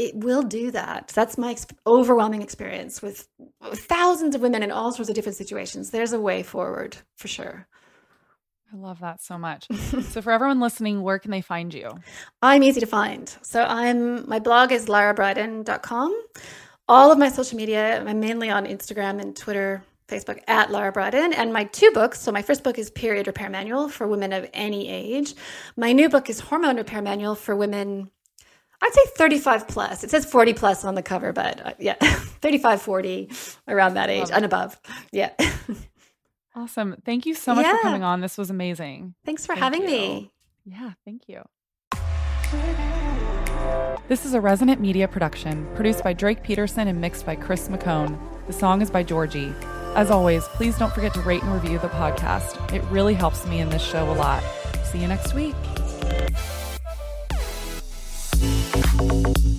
[0.00, 1.08] it will do that.
[1.08, 3.28] That's my ex- overwhelming experience with
[3.62, 5.90] thousands of women in all sorts of different situations.
[5.90, 7.68] There's a way forward for sure.
[8.72, 9.66] I love that so much.
[10.10, 11.90] so for everyone listening, where can they find you?
[12.42, 13.28] I'm easy to find.
[13.42, 16.22] So I'm my blog is larabriden.com.
[16.88, 21.34] All of my social media, I'm mainly on Instagram and Twitter, Facebook at Lara Briden.
[21.36, 22.22] And my two books.
[22.22, 25.34] So my first book is Period Repair Manual for women of any age.
[25.76, 28.10] My new book is Hormone Repair Manual for women
[28.82, 30.04] I'd say 35 plus.
[30.04, 33.30] It says 40 plus on the cover, but uh, yeah, 35, 40,
[33.68, 34.80] around that age and above.
[35.12, 35.30] Yeah.
[36.54, 36.96] awesome.
[37.04, 37.76] Thank you so much yeah.
[37.76, 38.20] for coming on.
[38.20, 39.14] This was amazing.
[39.24, 39.88] Thanks for Thank having you.
[39.88, 40.32] me.
[40.64, 41.42] Yeah, thank you.
[44.08, 48.18] This is a Resonant Media production, produced by Drake Peterson and mixed by Chris McCone.
[48.46, 49.54] The song is by Georgie.
[49.94, 52.72] As always, please don't forget to rate and review the podcast.
[52.72, 54.42] It really helps me in this show a lot.
[54.84, 55.54] See you next week.
[58.98, 59.49] Thank you.